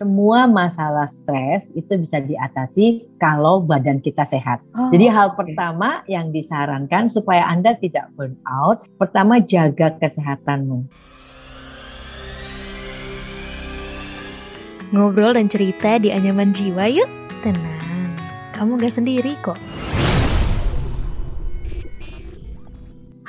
semua 0.00 0.48
masalah 0.48 1.04
stres 1.12 1.68
itu 1.76 1.92
bisa 2.00 2.24
diatasi 2.24 3.04
kalau 3.20 3.60
badan 3.60 4.00
kita 4.00 4.24
sehat. 4.24 4.64
Oh, 4.72 4.88
Jadi 4.88 5.12
hal 5.12 5.36
okay. 5.36 5.52
pertama 5.52 6.00
yang 6.08 6.32
disarankan 6.32 7.04
supaya 7.04 7.44
Anda 7.44 7.76
tidak 7.76 8.08
burn 8.16 8.40
out, 8.48 8.88
pertama 8.96 9.44
jaga 9.44 9.92
kesehatanmu. 10.00 10.88
Ngobrol 14.96 15.36
dan 15.36 15.52
cerita 15.52 16.00
di 16.00 16.08
anyaman 16.08 16.56
jiwa 16.56 16.88
yuk. 16.88 17.10
Tenang, 17.44 18.16
kamu 18.56 18.80
gak 18.80 18.96
sendiri 18.96 19.36
kok. 19.44 19.60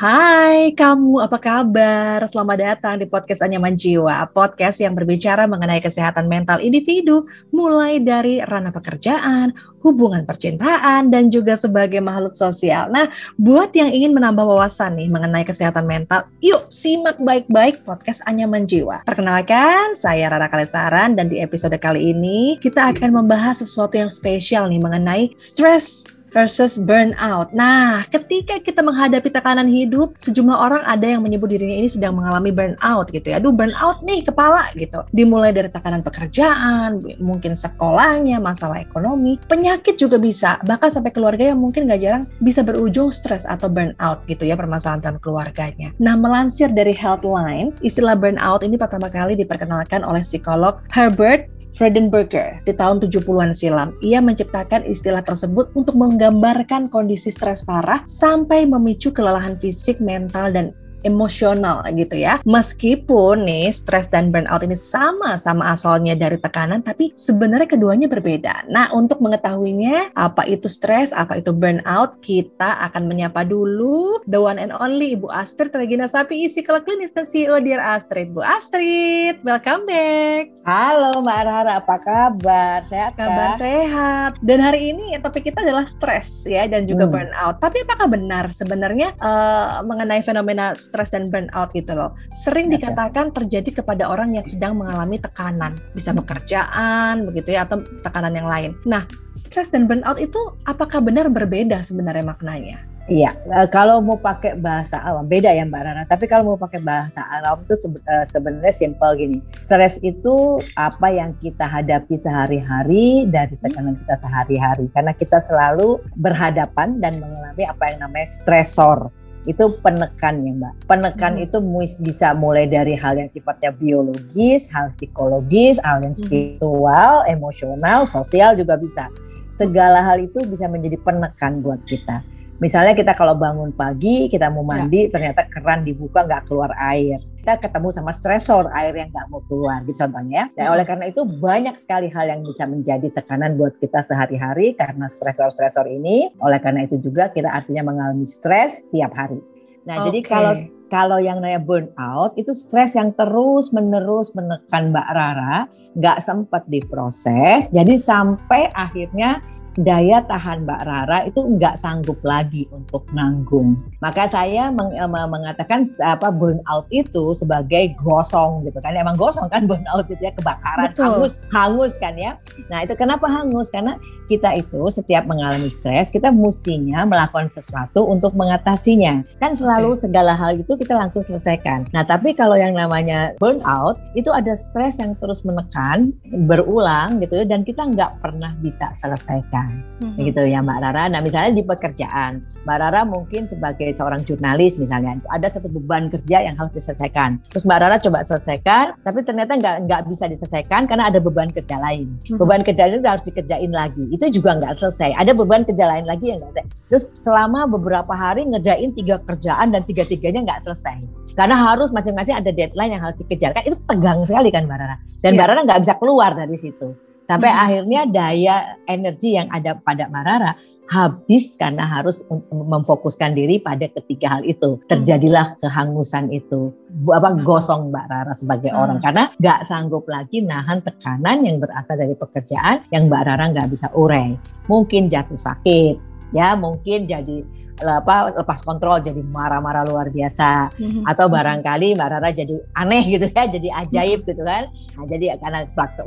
Hai 0.01 0.73
kamu, 0.73 1.21
apa 1.21 1.37
kabar? 1.37 2.25
Selamat 2.25 2.57
datang 2.57 2.97
di 2.97 3.05
podcast 3.05 3.45
Anyaman 3.45 3.77
Jiwa, 3.77 4.33
podcast 4.33 4.81
yang 4.81 4.97
berbicara 4.97 5.45
mengenai 5.45 5.77
kesehatan 5.77 6.25
mental 6.25 6.57
individu, 6.57 7.29
mulai 7.53 8.01
dari 8.01 8.41
ranah 8.41 8.73
pekerjaan, 8.73 9.53
hubungan 9.85 10.25
percintaan, 10.25 11.13
dan 11.13 11.29
juga 11.29 11.53
sebagai 11.53 12.01
makhluk 12.01 12.33
sosial. 12.33 12.89
Nah, 12.89 13.13
buat 13.37 13.77
yang 13.77 13.93
ingin 13.93 14.17
menambah 14.17 14.41
wawasan 14.41 14.97
nih 14.97 15.13
mengenai 15.13 15.45
kesehatan 15.45 15.85
mental, 15.85 16.25
yuk 16.41 16.65
simak 16.73 17.21
baik-baik 17.21 17.85
podcast 17.85 18.25
Anyaman 18.25 18.65
Jiwa. 18.65 19.05
Perkenalkan, 19.05 19.93
saya 19.93 20.33
Rara 20.33 20.49
Kalesaran, 20.49 21.13
dan 21.13 21.29
di 21.29 21.37
episode 21.45 21.77
kali 21.77 22.09
ini 22.09 22.57
kita 22.57 22.89
akan 22.89 23.21
membahas 23.21 23.61
sesuatu 23.61 24.01
yang 24.01 24.09
spesial 24.09 24.65
nih 24.65 24.81
mengenai 24.81 25.29
stres 25.37 26.09
versus 26.31 26.79
burnout. 26.79 27.51
Nah, 27.51 28.07
ketika 28.09 28.57
kita 28.57 28.79
menghadapi 28.81 29.27
tekanan 29.27 29.67
hidup, 29.67 30.15
sejumlah 30.17 30.55
orang 30.55 30.83
ada 30.87 31.03
yang 31.03 31.21
menyebut 31.21 31.51
dirinya 31.51 31.75
ini 31.75 31.91
sedang 31.91 32.17
mengalami 32.17 32.49
burnout 32.49 33.11
gitu 33.11 33.35
ya. 33.35 33.37
Aduh, 33.37 33.53
burnout 33.53 34.01
nih 34.07 34.23
kepala 34.25 34.65
gitu. 34.73 35.03
Dimulai 35.11 35.51
dari 35.51 35.67
tekanan 35.67 36.01
pekerjaan, 36.01 37.03
mungkin 37.19 37.53
sekolahnya, 37.53 38.39
masalah 38.39 38.79
ekonomi, 38.81 39.37
penyakit 39.51 39.99
juga 39.99 40.17
bisa. 40.17 40.57
Bahkan 40.65 40.89
sampai 40.89 41.11
keluarga 41.11 41.51
yang 41.51 41.59
mungkin 41.59 41.91
gak 41.91 42.01
jarang 42.01 42.23
bisa 42.39 42.63
berujung 42.63 43.11
stres 43.11 43.43
atau 43.43 43.67
burnout 43.67 44.23
gitu 44.25 44.47
ya 44.47 44.55
permasalahan 44.55 45.03
dalam 45.03 45.19
keluarganya. 45.19 45.91
Nah, 45.99 46.15
melansir 46.15 46.71
dari 46.71 46.95
Healthline, 46.95 47.75
istilah 47.83 48.15
burnout 48.15 48.63
ini 48.63 48.79
pertama 48.79 49.11
kali 49.11 49.35
diperkenalkan 49.35 50.01
oleh 50.07 50.23
psikolog 50.23 50.79
Herbert 50.95 51.51
Fredenberger 51.75 52.59
di 52.67 52.75
tahun 52.75 52.99
70-an 52.99 53.55
silam. 53.55 53.95
Ia 54.03 54.19
menciptakan 54.19 54.83
istilah 54.85 55.23
tersebut 55.23 55.71
untuk 55.73 55.95
menggambarkan 56.21 56.93
kondisi 56.93 57.33
stres 57.33 57.65
parah 57.65 58.05
sampai 58.05 58.69
memicu 58.69 59.09
kelelahan 59.09 59.57
fisik, 59.57 59.97
mental, 59.97 60.53
dan 60.53 60.69
emosional 61.07 61.85
gitu 61.93 62.17
ya. 62.17 62.37
Meskipun 62.43 63.47
nih 63.47 63.73
stres 63.73 64.11
dan 64.11 64.29
burnout 64.29 64.61
ini 64.65 64.77
sama-sama 64.77 65.73
asalnya 65.73 66.13
dari 66.17 66.37
tekanan, 66.37 66.83
tapi 66.83 67.15
sebenarnya 67.15 67.69
keduanya 67.69 68.07
berbeda. 68.11 68.67
Nah, 68.67 68.91
untuk 68.91 69.21
mengetahuinya 69.23 70.13
apa 70.17 70.45
itu 70.45 70.67
stres, 70.67 71.13
apa 71.15 71.39
itu 71.39 71.53
burnout, 71.55 72.19
kita 72.21 72.81
akan 72.91 73.07
menyapa 73.07 73.45
dulu 73.45 74.21
the 74.27 74.37
one 74.37 74.57
and 74.57 74.73
only 74.77 75.13
Ibu 75.15 75.29
Astrid 75.31 75.73
Regina 75.73 76.05
Sapi, 76.05 76.45
psikolog 76.47 76.83
klinis 76.85 77.13
dan 77.13 77.25
CEO 77.29 77.57
Dear 77.61 77.81
Astrid. 77.81 78.33
Bu 78.33 78.43
Astrid, 78.43 79.41
welcome 79.45 79.85
back. 79.87 80.53
Halo 80.65 81.21
Mbak 81.21 81.41
Rara, 81.45 81.73
apa 81.81 81.97
kabar? 82.01 82.83
Sehat 82.85 83.13
Kabar 83.17 83.57
sehat. 83.57 84.31
Dan 84.41 84.63
hari 84.63 84.93
ini 84.93 85.13
topik 85.21 85.49
kita 85.51 85.61
adalah 85.61 85.85
stres 85.85 86.45
ya 86.49 86.65
dan 86.65 86.89
juga 86.89 87.05
hmm. 87.05 87.13
burnout. 87.13 87.55
Tapi 87.61 87.83
apakah 87.85 88.07
benar 88.09 88.49
sebenarnya 88.51 89.13
uh, 89.21 89.85
mengenai 89.85 90.21
fenomena 90.25 90.73
stres 90.91 91.15
dan 91.15 91.31
burnout 91.31 91.71
gitu 91.71 91.95
loh. 91.95 92.11
Sering 92.35 92.67
okay. 92.67 92.75
dikatakan 92.75 93.31
terjadi 93.31 93.79
kepada 93.79 94.11
orang 94.11 94.35
yang 94.35 94.43
sedang 94.43 94.75
mengalami 94.75 95.15
tekanan, 95.15 95.79
bisa 95.95 96.11
pekerjaan 96.11 97.23
begitu 97.31 97.55
ya 97.55 97.63
atau 97.63 97.79
tekanan 98.03 98.35
yang 98.35 98.51
lain. 98.51 98.75
Nah, 98.83 99.07
stres 99.31 99.71
dan 99.71 99.87
burnout 99.87 100.19
itu 100.19 100.37
apakah 100.67 100.99
benar 100.99 101.31
berbeda 101.31 101.79
sebenarnya 101.79 102.27
maknanya? 102.27 102.77
Iya, 103.09 103.33
e, 103.49 103.65
kalau 103.73 103.97
mau 103.99 104.15
pakai 104.19 104.55
bahasa 104.61 105.01
awam 105.01 105.25
beda 105.25 105.49
ya 105.51 105.65
Mbak 105.65 105.81
Rana. 105.83 106.03
Tapi 106.05 106.29
kalau 106.29 106.53
mau 106.53 106.59
pakai 106.59 106.79
bahasa 106.79 107.25
awam 107.27 107.65
itu 107.65 107.75
e, 107.97 108.13
sebenarnya 108.29 108.75
simpel 108.75 109.17
gini. 109.17 109.39
Stres 109.65 109.97
itu 110.05 110.61
apa 110.77 111.09
yang 111.09 111.33
kita 111.41 111.65
hadapi 111.65 112.15
sehari-hari 112.15 113.25
dari 113.27 113.57
tekanan 113.57 113.97
kita 114.05 114.15
sehari-hari. 114.15 114.85
Karena 114.93 115.11
kita 115.17 115.41
selalu 115.41 115.97
berhadapan 116.19 117.01
dan 117.01 117.17
mengalami 117.17 117.63
apa 117.65 117.83
yang 117.89 118.05
namanya 118.05 118.27
stresor 118.29 119.09
itu 119.49 119.65
penekan 119.81 120.45
ya 120.45 120.53
mbak. 120.53 120.73
Penekan 120.85 121.33
hmm. 121.37 121.45
itu 121.49 121.57
bisa 122.05 122.37
mulai 122.37 122.69
dari 122.69 122.93
hal 122.93 123.17
yang 123.17 123.29
sifatnya 123.33 123.73
biologis, 123.73 124.69
hal 124.69 124.93
psikologis, 124.93 125.81
hal 125.81 126.05
yang 126.05 126.13
hmm. 126.13 126.21
spiritual, 126.21 127.25
hmm. 127.25 127.33
emosional, 127.33 128.05
sosial 128.05 128.53
juga 128.53 128.77
bisa. 128.77 129.09
Segala 129.51 130.05
hal 130.05 130.21
itu 130.21 130.45
bisa 130.45 130.69
menjadi 130.69 130.97
penekan 131.01 131.65
buat 131.65 131.81
kita. 131.89 132.21
Misalnya 132.61 132.93
kita 132.93 133.17
kalau 133.17 133.33
bangun 133.33 133.73
pagi, 133.73 134.29
kita 134.29 134.53
mau 134.53 134.61
ya. 134.61 134.69
mandi, 134.69 135.09
ya. 135.09 135.17
ternyata 135.17 135.49
keran 135.49 135.81
dibuka 135.81 136.21
nggak 136.21 136.45
keluar 136.45 136.69
air. 136.77 137.17
Kita 137.41 137.57
ketemu 137.57 137.89
sama 137.89 138.13
stresor 138.13 138.69
air 138.69 138.93
yang 138.93 139.09
nggak 139.09 139.33
mau 139.33 139.41
keluar, 139.49 139.81
gitu 139.89 140.05
contohnya. 140.05 140.53
Dan 140.53 140.69
oleh 140.69 140.85
karena 140.85 141.09
itu 141.09 141.25
banyak 141.25 141.73
sekali 141.81 142.13
hal 142.13 142.29
yang 142.29 142.45
bisa 142.45 142.69
menjadi 142.69 143.09
tekanan 143.09 143.57
buat 143.57 143.81
kita 143.81 144.05
sehari-hari 144.05 144.77
karena 144.77 145.09
stresor-stresor 145.09 145.89
ini. 145.89 146.29
Oleh 146.37 146.61
karena 146.61 146.85
itu 146.85 147.01
juga 147.01 147.33
kita 147.33 147.49
artinya 147.49 147.81
mengalami 147.81 148.29
stres 148.29 148.85
tiap 148.93 149.17
hari. 149.17 149.41
Nah, 149.81 149.97
okay. 149.97 150.05
jadi 150.13 150.19
kalau 150.21 150.53
kalau 150.91 151.17
yang 151.17 151.41
namanya 151.41 151.63
burnout 151.63 152.37
itu 152.37 152.53
stres 152.53 152.93
yang 152.93 153.15
terus 153.17 153.73
menerus 153.73 154.35
menekan 154.37 154.93
Mbak 154.93 155.09
Rara, 155.09 155.65
nggak 155.97 156.19
sempat 156.21 156.67
diproses, 156.69 157.73
jadi 157.73 157.95
sampai 157.97 158.69
akhirnya 158.75 159.41
daya 159.79 160.19
tahan 160.27 160.67
Mbak 160.67 160.81
Rara 160.83 161.19
itu 161.23 161.39
nggak 161.39 161.79
sanggup 161.79 162.19
lagi 162.27 162.67
untuk 162.75 163.07
nanggung. 163.15 163.79
Maka 164.03 164.27
saya 164.27 164.67
meng, 164.67 164.91
eh, 164.91 165.07
mengatakan 165.07 165.87
apa 166.03 166.27
burnout 166.27 166.87
itu 166.91 167.31
sebagai 167.31 167.95
gosong 168.03 168.67
gitu 168.67 168.83
kan. 168.83 168.91
Emang 168.97 169.15
gosong 169.15 169.47
kan 169.47 169.63
burnout 169.69 170.07
itu 170.11 170.19
ya 170.19 170.35
kebakaran, 170.35 170.91
Betul. 170.91 171.03
hangus, 171.07 171.33
hangus 171.55 171.93
kan 172.01 172.19
ya. 172.19 172.35
Nah 172.67 172.83
itu 172.83 172.93
kenapa 172.99 173.31
hangus? 173.31 173.71
Karena 173.71 173.95
kita 174.27 174.51
itu 174.59 174.81
setiap 174.91 175.23
mengalami 175.23 175.71
stres 175.71 176.11
kita 176.11 176.33
mestinya 176.33 177.07
melakukan 177.07 177.47
sesuatu 177.47 178.03
untuk 178.11 178.35
mengatasinya. 178.35 179.23
Kan 179.39 179.55
selalu 179.55 179.95
okay. 179.95 180.09
segala 180.09 180.35
hal 180.35 180.59
itu 180.59 180.73
kita 180.75 180.97
langsung 180.97 181.23
selesaikan. 181.23 181.87
Nah 181.95 182.03
tapi 182.03 182.35
kalau 182.35 182.59
yang 182.59 182.75
namanya 182.75 183.37
burnout 183.39 183.95
itu 184.19 184.27
ada 184.33 184.51
stres 184.57 184.99
yang 184.99 185.15
terus 185.15 185.47
menekan, 185.47 186.11
berulang 186.49 187.23
gitu 187.23 187.39
ya 187.39 187.45
dan 187.47 187.63
kita 187.63 187.87
nggak 187.87 188.19
pernah 188.19 188.51
bisa 188.59 188.91
selesaikan 188.99 189.60
hmm. 189.67 190.17
gitu 190.17 190.41
ya 190.47 190.63
Mbak 190.63 190.79
Rara. 190.81 191.03
Nah 191.11 191.19
misalnya 191.19 191.51
di 191.57 191.63
pekerjaan, 191.65 192.41
Mbak 192.63 192.77
Rara 192.77 193.01
mungkin 193.05 193.45
sebagai 193.45 193.91
seorang 193.93 194.21
jurnalis 194.25 194.79
misalnya 194.81 195.19
ada 195.29 195.51
satu 195.51 195.67
beban 195.67 196.09
kerja 196.09 196.45
yang 196.45 196.55
harus 196.57 196.71
diselesaikan. 196.73 197.41
Terus 197.51 197.63
Mbak 197.67 197.79
Rara 197.81 197.97
coba 197.99 198.19
selesaikan, 198.25 198.97
tapi 199.01 199.19
ternyata 199.27 199.57
nggak 199.57 199.75
nggak 199.89 200.01
bisa 200.07 200.25
diselesaikan 200.31 200.87
karena 200.87 201.09
ada 201.11 201.19
beban 201.21 201.49
kerja 201.51 201.77
lain. 201.77 202.07
Hmm. 202.29 202.37
Beban 202.39 202.61
kerja 202.65 202.89
itu 202.89 203.03
harus 203.03 203.25
dikerjain 203.27 203.71
lagi. 203.73 204.03
Itu 204.09 204.25
juga 204.31 204.57
nggak 204.57 204.79
selesai. 204.79 205.17
Ada 205.17 205.31
beban 205.35 205.67
kerja 205.67 205.85
lain 205.85 206.05
lagi 206.07 206.33
yang 206.33 206.39
nggak 206.41 206.51
selesai. 206.55 206.67
Terus 206.89 207.03
selama 207.23 207.67
beberapa 207.67 208.13
hari 208.15 208.47
ngerjain 208.47 208.91
tiga 208.95 209.19
kerjaan 209.23 209.71
dan 209.75 209.81
tiga-tiganya 209.83 210.43
nggak 210.47 210.61
selesai. 210.63 211.21
Karena 211.31 211.55
harus 211.55 211.89
masing-masing 211.95 212.35
ada 212.35 212.51
deadline 212.51 212.91
yang 212.99 213.03
harus 213.03 213.17
dikejar. 213.23 213.55
Kan 213.55 213.63
itu 213.63 213.77
tegang 213.87 214.19
sekali 214.27 214.51
kan 214.51 214.67
Mbak 214.67 214.77
Rara. 214.77 214.95
Dan 215.23 215.31
yeah. 215.31 215.37
Mbak 215.39 215.47
Rara 215.47 215.61
nggak 215.63 215.81
bisa 215.87 215.93
keluar 215.95 216.31
dari 216.35 216.57
situ. 216.59 217.10
Sampai 217.31 217.47
akhirnya 217.47 218.03
daya 218.03 218.75
energi 218.83 219.39
yang 219.39 219.47
ada 219.47 219.79
pada 219.79 220.11
Marara 220.11 220.51
habis 220.91 221.55
karena 221.55 221.87
harus 221.87 222.19
memfokuskan 222.51 223.31
diri 223.31 223.63
pada 223.63 223.87
ketiga 223.87 224.35
hal 224.35 224.43
itu. 224.43 224.75
Terjadilah 224.91 225.55
kehangusan 225.63 226.27
itu. 226.35 226.75
Apa 227.07 227.31
hmm. 227.31 227.47
gosong 227.47 227.95
Mbak 227.95 228.05
Rara 228.11 228.33
sebagai 228.35 228.75
hmm. 228.75 228.81
orang 228.83 228.99
karena 228.99 229.31
nggak 229.39 229.63
sanggup 229.63 230.03
lagi 230.11 230.43
nahan 230.43 230.83
tekanan 230.83 231.47
yang 231.47 231.63
berasal 231.63 231.95
dari 231.95 232.11
pekerjaan 232.19 232.83
yang 232.91 233.07
Mbak 233.07 233.23
Rara 233.23 233.45
nggak 233.55 233.71
bisa 233.71 233.87
urai. 233.95 234.35
Mungkin 234.67 235.07
jatuh 235.07 235.39
sakit, 235.39 236.10
ya 236.31 236.55
mungkin 236.55 237.07
jadi 237.07 237.43
apa 237.81 238.37
lepas 238.37 238.61
kontrol 238.61 239.01
jadi 239.01 239.17
marah-marah 239.25 239.83
luar 239.89 240.07
biasa 240.13 240.69
mm-hmm. 240.77 241.03
atau 241.09 241.25
barangkali 241.27 241.97
Mbak 241.97 242.09
Rara 242.13 242.29
jadi 242.29 242.55
aneh 242.77 243.03
gitu 243.09 243.25
ya 243.33 243.43
jadi 243.49 243.69
ajaib 243.85 244.21
mm-hmm. 244.21 244.29
gitu 244.29 244.43
kan 244.45 244.63
nah, 244.69 245.05
jadi 245.09 245.25
karena 245.41 245.59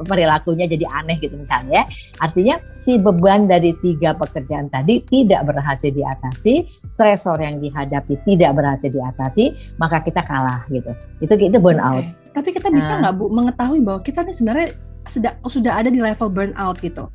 perilakunya 0.06 0.66
jadi 0.70 0.86
aneh 0.94 1.16
gitu 1.18 1.34
misalnya 1.34 1.86
artinya 2.22 2.62
si 2.70 2.98
beban 3.02 3.50
dari 3.50 3.74
tiga 3.82 4.14
pekerjaan 4.14 4.70
tadi 4.70 5.02
tidak 5.02 5.42
berhasil 5.50 5.90
diatasi 5.90 6.68
stresor 6.86 7.42
yang 7.42 7.58
dihadapi 7.58 8.14
tidak 8.22 8.50
berhasil 8.54 8.90
diatasi 8.90 9.74
maka 9.80 9.98
kita 10.02 10.22
kalah 10.22 10.62
gitu 10.70 10.94
itu 11.18 11.34
itu 11.50 11.58
burnout 11.58 12.06
okay. 12.06 12.30
tapi 12.34 12.48
kita 12.54 12.70
bisa 12.70 12.98
nah. 12.98 13.10
nggak 13.10 13.14
nah. 13.14 13.18
bu 13.18 13.24
mengetahui 13.34 13.80
bahwa 13.82 14.00
kita 14.04 14.22
nih 14.22 14.36
sebenarnya 14.36 14.68
sudah 15.04 15.32
sudah 15.44 15.72
ada 15.84 15.92
di 15.92 16.00
level 16.00 16.32
burnout 16.32 16.78
gitu 16.80 17.10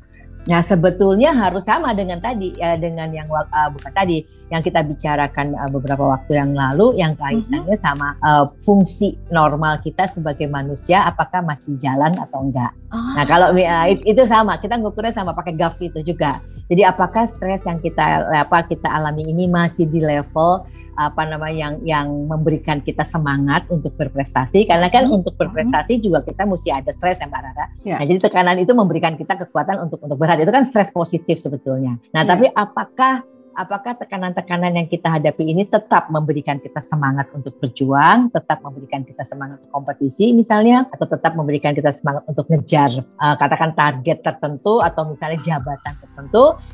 Nah 0.48 0.64
sebetulnya 0.64 1.36
harus 1.36 1.68
sama 1.68 1.92
dengan 1.92 2.16
tadi 2.16 2.56
ya 2.56 2.72
dengan 2.80 3.12
yang 3.12 3.28
uh, 3.28 3.68
bukan 3.68 3.92
tadi 3.92 4.24
yang 4.48 4.64
kita 4.64 4.80
bicarakan 4.80 5.52
uh, 5.52 5.68
beberapa 5.68 6.16
waktu 6.16 6.40
yang 6.40 6.56
lalu 6.56 6.96
yang 6.96 7.12
kaitannya 7.12 7.76
mm-hmm. 7.76 7.84
sama 7.84 8.16
uh, 8.24 8.48
fungsi 8.56 9.20
normal 9.28 9.84
kita 9.84 10.08
sebagai 10.08 10.48
manusia 10.48 11.04
apakah 11.04 11.44
masih 11.44 11.76
jalan 11.76 12.16
atau 12.16 12.40
enggak. 12.40 12.72
Oh. 12.88 12.98
Nah 13.20 13.24
kalau 13.28 13.52
uh, 13.52 13.86
itu 13.92 14.22
sama 14.24 14.56
kita 14.56 14.80
ngukurnya 14.80 15.12
sama 15.12 15.36
pakai 15.36 15.52
GAF 15.60 15.76
itu 15.84 16.00
juga. 16.00 16.40
Jadi 16.70 16.86
apakah 16.86 17.26
stres 17.26 17.66
yang 17.66 17.82
kita 17.82 18.30
apa 18.30 18.64
kita 18.64 18.86
alami 18.86 19.26
ini 19.26 19.50
masih 19.50 19.90
di 19.90 20.00
level 20.00 20.64
apa 20.96 21.22
namanya 21.26 21.56
yang 21.56 21.74
yang 21.82 22.06
memberikan 22.26 22.82
kita 22.82 23.06
semangat 23.06 23.66
untuk 23.70 23.94
berprestasi 23.94 24.66
karena 24.66 24.90
kan 24.90 25.06
hmm. 25.06 25.16
untuk 25.22 25.34
berprestasi 25.38 26.02
juga 26.02 26.22
kita 26.24 26.46
mesti 26.46 26.70
ada 26.70 26.90
stres 26.90 27.20
ya 27.22 27.28
Mbak 27.28 27.40
Rara. 27.42 27.66
Ya. 27.86 27.96
Nah, 28.00 28.06
jadi 28.06 28.18
tekanan 28.22 28.56
itu 28.58 28.72
memberikan 28.72 29.14
kita 29.14 29.38
kekuatan 29.46 29.82
untuk 29.82 30.02
untuk 30.02 30.18
berhati 30.18 30.42
itu 30.46 30.52
kan 30.54 30.64
stres 30.66 30.90
positif 30.90 31.38
sebetulnya. 31.38 31.98
Nah, 32.14 32.22
ya. 32.24 32.28
tapi 32.28 32.46
apakah 32.50 33.22
apakah 33.54 33.98
tekanan-tekanan 33.98 34.72
yang 34.72 34.88
kita 34.88 35.10
hadapi 35.10 35.42
ini 35.44 35.66
tetap 35.66 36.08
memberikan 36.08 36.56
kita 36.62 36.78
semangat 36.80 37.30
untuk 37.34 37.58
berjuang, 37.58 38.30
tetap 38.30 38.62
memberikan 38.62 39.02
kita 39.02 39.26
semangat 39.26 39.60
untuk 39.62 39.72
kompetisi 39.74 40.32
misalnya, 40.32 40.86
atau 40.88 41.06
tetap 41.06 41.34
memberikan 41.34 41.74
kita 41.74 41.90
semangat 41.90 42.24
untuk 42.30 42.46
ngejar 42.48 42.90
uh, 43.20 43.36
katakan 43.36 43.74
target 43.74 44.22
tertentu 44.22 44.80
atau 44.80 45.02
misalnya 45.10 45.38
jabatan 45.42 45.92
tertentu, 45.98 46.09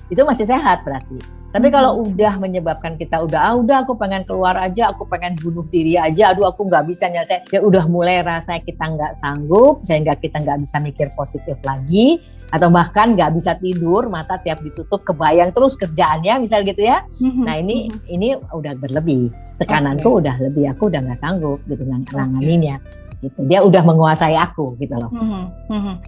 itu 0.08 0.22
masih 0.24 0.46
sehat 0.48 0.82
berarti. 0.82 1.18
Tapi 1.56 1.72
kalau 1.72 1.96
hmm. 1.96 2.12
udah 2.12 2.34
menyebabkan 2.36 3.00
kita 3.00 3.16
udah 3.24 3.40
ah 3.40 3.54
udah 3.56 3.86
aku 3.86 3.96
pengen 3.96 4.28
keluar 4.28 4.60
aja, 4.60 4.92
aku 4.92 5.08
pengen 5.08 5.38
bunuh 5.40 5.64
diri 5.72 5.96
aja, 5.96 6.36
aduh 6.36 6.52
aku 6.52 6.68
nggak 6.68 6.84
bisa 6.84 7.08
nyelesain, 7.08 7.48
ya 7.48 7.64
udah 7.64 7.88
mulai 7.88 8.20
rasa 8.20 8.60
kita 8.60 8.84
nggak 8.84 9.16
sanggup 9.16 9.80
sehingga 9.80 10.20
kita 10.20 10.44
nggak 10.44 10.60
bisa 10.60 10.76
mikir 10.84 11.08
positif 11.16 11.56
lagi 11.64 12.20
atau 12.52 12.68
bahkan 12.70 13.16
nggak 13.16 13.40
bisa 13.40 13.56
tidur, 13.56 14.06
mata 14.06 14.36
tiap 14.38 14.60
ditutup 14.60 15.02
kebayang 15.02 15.50
terus 15.50 15.74
kerjaannya 15.80 16.44
misal 16.44 16.60
gitu 16.60 16.84
ya. 16.84 17.02
Mm-hmm. 17.18 17.44
Nah 17.48 17.54
ini 17.56 17.76
mm-hmm. 17.88 18.14
ini 18.20 18.28
udah 18.52 18.74
berlebih, 18.76 19.32
tekananku 19.56 20.06
okay. 20.12 20.20
udah 20.28 20.36
lebih, 20.38 20.64
aku 20.70 20.92
udah 20.92 21.00
nggak 21.08 21.18
sanggup 21.18 21.58
gitu 21.66 21.82
nanganinnya. 21.88 22.78
Okay. 22.84 23.32
Gitu. 23.32 23.48
Dia 23.48 23.64
udah 23.64 23.80
menguasai 23.80 24.36
aku 24.36 24.76
gitu 24.76 24.92
loh. 24.92 25.08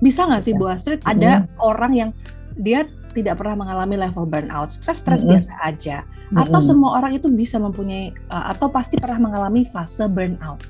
Bisa 0.05 0.29
nggak 0.29 0.45
sih 0.45 0.53
Bu 0.53 0.69
Astrid 0.69 1.01
ada 1.09 1.49
orang 1.57 1.93
yang 1.97 2.11
dia 2.61 2.85
tidak 3.19 3.43
pernah 3.43 3.67
mengalami 3.67 3.99
level 3.99 4.25
burnout, 4.25 4.71
stres-stres 4.71 5.23
mm 5.23 5.27
-hmm. 5.27 5.33
biasa 5.35 5.53
aja, 5.65 5.97
mm 6.03 6.09
-hmm. 6.09 6.43
atau 6.47 6.61
semua 6.63 6.91
orang 7.03 7.19
itu 7.19 7.27
bisa 7.29 7.59
mempunyai 7.59 8.15
uh, 8.31 8.55
atau 8.55 8.71
pasti 8.71 8.97
pernah 8.97 9.31
mengalami 9.31 9.67
fase 9.67 10.07
burnout? 10.07 10.63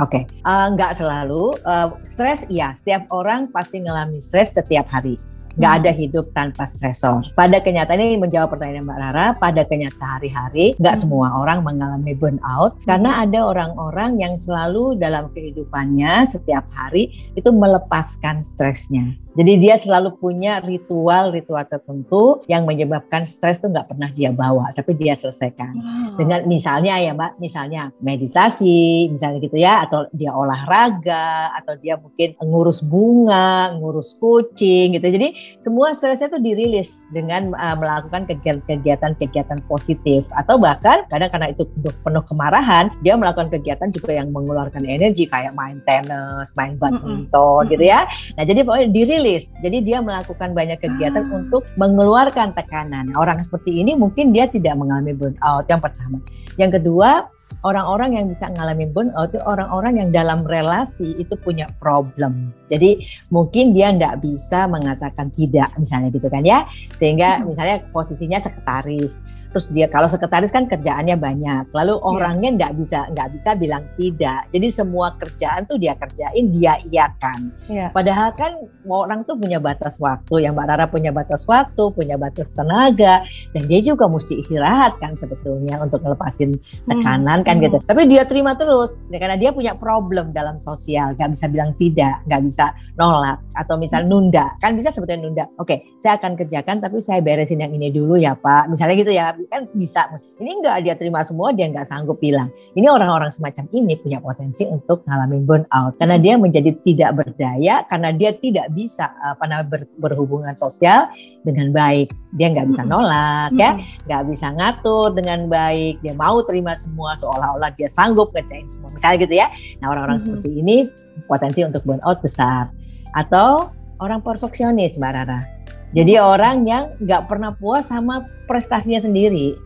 Oke, 0.00 0.24
okay. 0.24 0.40
uh, 0.48 0.72
nggak 0.72 0.96
selalu. 0.96 1.52
Uh, 1.68 1.92
stres, 2.00 2.48
iya. 2.48 2.72
Setiap 2.72 3.12
orang 3.12 3.52
pasti 3.52 3.76
mengalami 3.76 4.24
stres 4.24 4.56
setiap 4.56 4.88
hari. 4.88 5.20
Nggak 5.58 5.72
ada 5.82 5.90
hidup 5.92 6.24
tanpa 6.32 6.64
stresor. 6.64 7.26
Pada 7.36 7.60
kenyataan 7.60 8.00
ini 8.00 8.16
menjawab 8.16 8.56
pertanyaan 8.56 8.86
Mbak 8.88 8.98
Rara, 8.98 9.26
pada 9.36 9.62
kenyataan 9.66 10.10
hari-hari 10.18 10.76
nggak 10.78 10.96
hmm. 10.96 11.02
semua 11.02 11.28
orang 11.38 11.64
mengalami 11.64 12.12
burnout 12.14 12.76
karena 12.84 13.24
ada 13.24 13.44
orang-orang 13.44 14.20
yang 14.20 14.34
selalu 14.38 14.96
dalam 14.96 15.28
kehidupannya 15.32 16.28
setiap 16.30 16.68
hari 16.72 17.32
itu 17.36 17.48
melepaskan 17.50 18.40
stresnya. 18.44 19.16
Jadi 19.32 19.52
dia 19.56 19.80
selalu 19.80 20.20
punya 20.20 20.60
ritual-ritual 20.60 21.64
tertentu 21.64 22.44
yang 22.52 22.68
menyebabkan 22.68 23.24
stres 23.24 23.56
itu 23.56 23.72
nggak 23.72 23.88
pernah 23.88 24.12
dia 24.12 24.28
bawa, 24.28 24.76
tapi 24.76 24.92
dia 24.92 25.16
selesaikan. 25.16 25.72
Wow. 25.72 26.20
Dengan 26.20 26.40
misalnya 26.44 27.00
ya 27.00 27.16
Mbak, 27.16 27.40
misalnya 27.40 27.88
meditasi, 28.04 29.08
misalnya 29.08 29.40
gitu 29.40 29.56
ya, 29.56 29.88
atau 29.88 30.04
dia 30.12 30.36
olahraga, 30.36 31.48
atau 31.56 31.80
dia 31.80 31.96
mungkin 31.96 32.36
ngurus 32.44 32.84
bunga, 32.84 33.72
ngurus 33.80 34.12
kucing 34.20 35.00
gitu. 35.00 35.08
Jadi 35.08 35.32
semua 35.64 35.96
stresnya 35.96 36.28
itu 36.28 36.40
dirilis 36.42 37.06
dengan 37.10 37.56
uh, 37.56 37.76
melakukan 37.78 38.28
kegiatan-kegiatan 38.28 39.58
positif, 39.66 40.28
atau 40.36 40.60
bahkan 40.60 41.08
kadang 41.08 41.30
karena 41.32 41.48
itu 41.50 41.64
penuh 41.78 42.24
kemarahan, 42.28 42.92
dia 43.00 43.16
melakukan 43.16 43.48
kegiatan 43.48 43.88
juga 43.90 44.12
yang 44.12 44.28
mengeluarkan 44.34 44.84
energi 44.84 45.24
kayak 45.24 45.56
main 45.56 45.80
tenis, 45.88 46.52
main 46.54 46.76
badminton 46.76 47.26
mm 47.30 47.62
-hmm. 47.64 47.72
gitu 47.72 47.84
ya. 47.86 48.04
Nah 48.36 48.44
jadi 48.44 48.60
pokoknya 48.66 48.88
dirilis 48.92 49.22
rilis. 49.22 49.46
Jadi 49.60 49.78
dia 49.86 49.98
melakukan 50.02 50.52
banyak 50.52 50.78
kegiatan 50.82 51.24
ah. 51.28 51.36
untuk 51.38 51.62
mengeluarkan 51.78 52.52
tekanan. 52.56 53.14
Orang 53.14 53.38
seperti 53.40 53.80
ini 53.84 53.94
mungkin 53.94 54.34
dia 54.34 54.50
tidak 54.50 54.74
mengalami 54.74 55.14
burnout 55.14 55.64
yang 55.70 55.80
pertama. 55.80 56.18
Yang 56.58 56.82
kedua, 56.82 57.30
orang-orang 57.60 58.16
yang 58.16 58.26
bisa 58.26 58.48
mengalami 58.48 58.88
burnout 58.88 59.30
itu 59.30 59.40
orang-orang 59.44 60.00
yang 60.00 60.08
dalam 60.08 60.40
relasi 60.42 61.12
itu 61.20 61.36
punya 61.36 61.68
problem. 61.76 62.50
Jadi 62.72 63.04
mungkin 63.28 63.76
dia 63.76 63.92
tidak 63.92 64.24
bisa 64.24 64.64
mengatakan 64.66 65.28
tidak 65.36 65.68
misalnya 65.76 66.08
gitu 66.08 66.28
kan 66.32 66.42
ya. 66.42 66.64
Sehingga 66.96 67.40
hmm. 67.40 67.52
misalnya 67.52 67.76
posisinya 67.92 68.40
sekretaris 68.40 69.20
terus 69.52 69.68
dia 69.68 69.86
kalau 69.86 70.08
sekretaris 70.08 70.48
kan 70.48 70.64
kerjaannya 70.64 71.20
banyak. 71.20 71.68
Lalu 71.76 71.94
iya. 71.94 72.02
orangnya 72.02 72.50
nggak 72.56 72.72
bisa 72.80 72.98
nggak 73.12 73.28
bisa 73.36 73.50
bilang 73.54 73.84
tidak. 74.00 74.48
Jadi 74.48 74.66
semua 74.72 75.12
kerjaan 75.20 75.68
tuh 75.68 75.76
dia 75.76 75.92
kerjain 75.94 76.48
dia 76.56 76.80
iakan. 76.88 77.52
Yeah. 77.68 77.88
padahal 77.92 78.32
kan 78.32 78.56
orang 78.88 79.28
tuh 79.28 79.36
punya 79.36 79.60
batas 79.60 80.00
waktu. 80.00 80.48
Yang 80.48 80.52
mbak 80.56 80.66
Rara 80.72 80.86
punya 80.88 81.10
batas 81.12 81.44
waktu 81.44 81.84
punya 81.92 82.16
batas 82.16 82.48
tenaga. 82.56 83.22
Dan 83.52 83.68
dia 83.68 83.84
juga 83.84 84.08
mesti 84.08 84.40
istirahat 84.40 84.96
kan 84.98 85.12
sebetulnya 85.20 85.76
untuk 85.84 86.00
ngelepasin 86.00 86.56
tekanan 86.88 87.44
hmm. 87.44 87.46
kan 87.46 87.54
gitu. 87.60 87.78
Hmm. 87.78 87.86
tapi 87.86 88.08
dia 88.08 88.24
terima 88.24 88.56
terus. 88.56 88.96
Ya, 89.12 89.20
karena 89.20 89.36
dia 89.36 89.52
punya 89.52 89.76
problem 89.76 90.32
dalam 90.32 90.56
sosial. 90.56 91.12
Nggak 91.14 91.30
bisa 91.36 91.46
bilang 91.52 91.70
tidak 91.76 92.24
nggak 92.24 92.42
bisa 92.48 92.72
nolak. 92.96 93.38
Atau 93.52 93.76
misal 93.76 94.08
hmm. 94.08 94.10
nunda. 94.10 94.56
Kan 94.58 94.72
bisa 94.72 94.88
sebetulnya 94.90 95.28
nunda. 95.28 95.44
Oke 95.60 95.92
saya 96.00 96.18
akan 96.18 96.34
kerjakan 96.34 96.82
tapi 96.82 96.98
saya 96.98 97.22
beresin 97.22 97.62
yang 97.62 97.70
ini 97.70 97.94
dulu 97.94 98.18
ya 98.18 98.34
pak. 98.34 98.66
Misalnya 98.66 98.94
gitu 98.98 99.12
ya 99.14 99.36
kan 99.48 99.66
bisa. 99.72 100.10
Ini 100.38 100.60
enggak 100.60 100.76
dia 100.84 100.94
terima 100.98 101.22
semua, 101.24 101.54
dia 101.54 101.70
enggak 101.70 101.88
sanggup 101.88 102.18
bilang. 102.18 102.50
Ini 102.74 102.86
orang-orang 102.90 103.30
semacam 103.30 103.66
ini 103.72 103.96
punya 103.98 104.18
potensi 104.18 104.66
untuk 104.66 105.06
ngalamin 105.06 105.42
burnout 105.46 105.96
karena 105.96 106.16
dia 106.18 106.34
menjadi 106.36 106.70
tidak 106.82 107.10
berdaya 107.22 107.86
karena 107.86 108.10
dia 108.12 108.30
tidak 108.36 108.68
bisa 108.74 109.14
apa 109.22 109.44
namanya 109.46 109.66
ber, 109.68 109.82
berhubungan 109.98 110.54
sosial 110.58 111.08
dengan 111.46 111.70
baik. 111.70 112.12
Dia 112.36 112.52
nggak 112.52 112.68
bisa 112.72 112.82
nolak 112.84 113.52
ya, 113.56 113.78
nggak 114.08 114.22
bisa 114.28 114.52
ngatur 114.52 115.14
dengan 115.16 115.46
baik. 115.48 116.02
Dia 116.02 116.14
mau 116.16 116.40
terima 116.44 116.76
semua 116.76 117.16
seolah-olah 117.20 117.72
dia 117.74 117.88
sanggup 117.88 118.34
ngerjain 118.36 118.68
semua. 118.68 118.90
Misalnya 118.92 119.16
gitu 119.24 119.34
ya. 119.36 119.48
Nah 119.80 119.86
orang-orang 119.92 120.18
seperti 120.20 120.50
ini 120.52 120.90
potensi 121.24 121.64
untuk 121.64 121.84
burnout 121.86 122.18
besar. 122.20 122.68
Atau 123.12 123.70
orang 124.00 124.24
perfeksionis 124.24 124.96
Mbak 124.98 125.12
Rara 125.14 125.61
jadi 125.92 126.24
orang 126.24 126.64
yang 126.64 126.96
nggak 127.04 127.28
pernah 127.28 127.52
puas 127.52 127.92
sama 127.92 128.24
prestasinya 128.48 129.04
sendiri. 129.04 129.60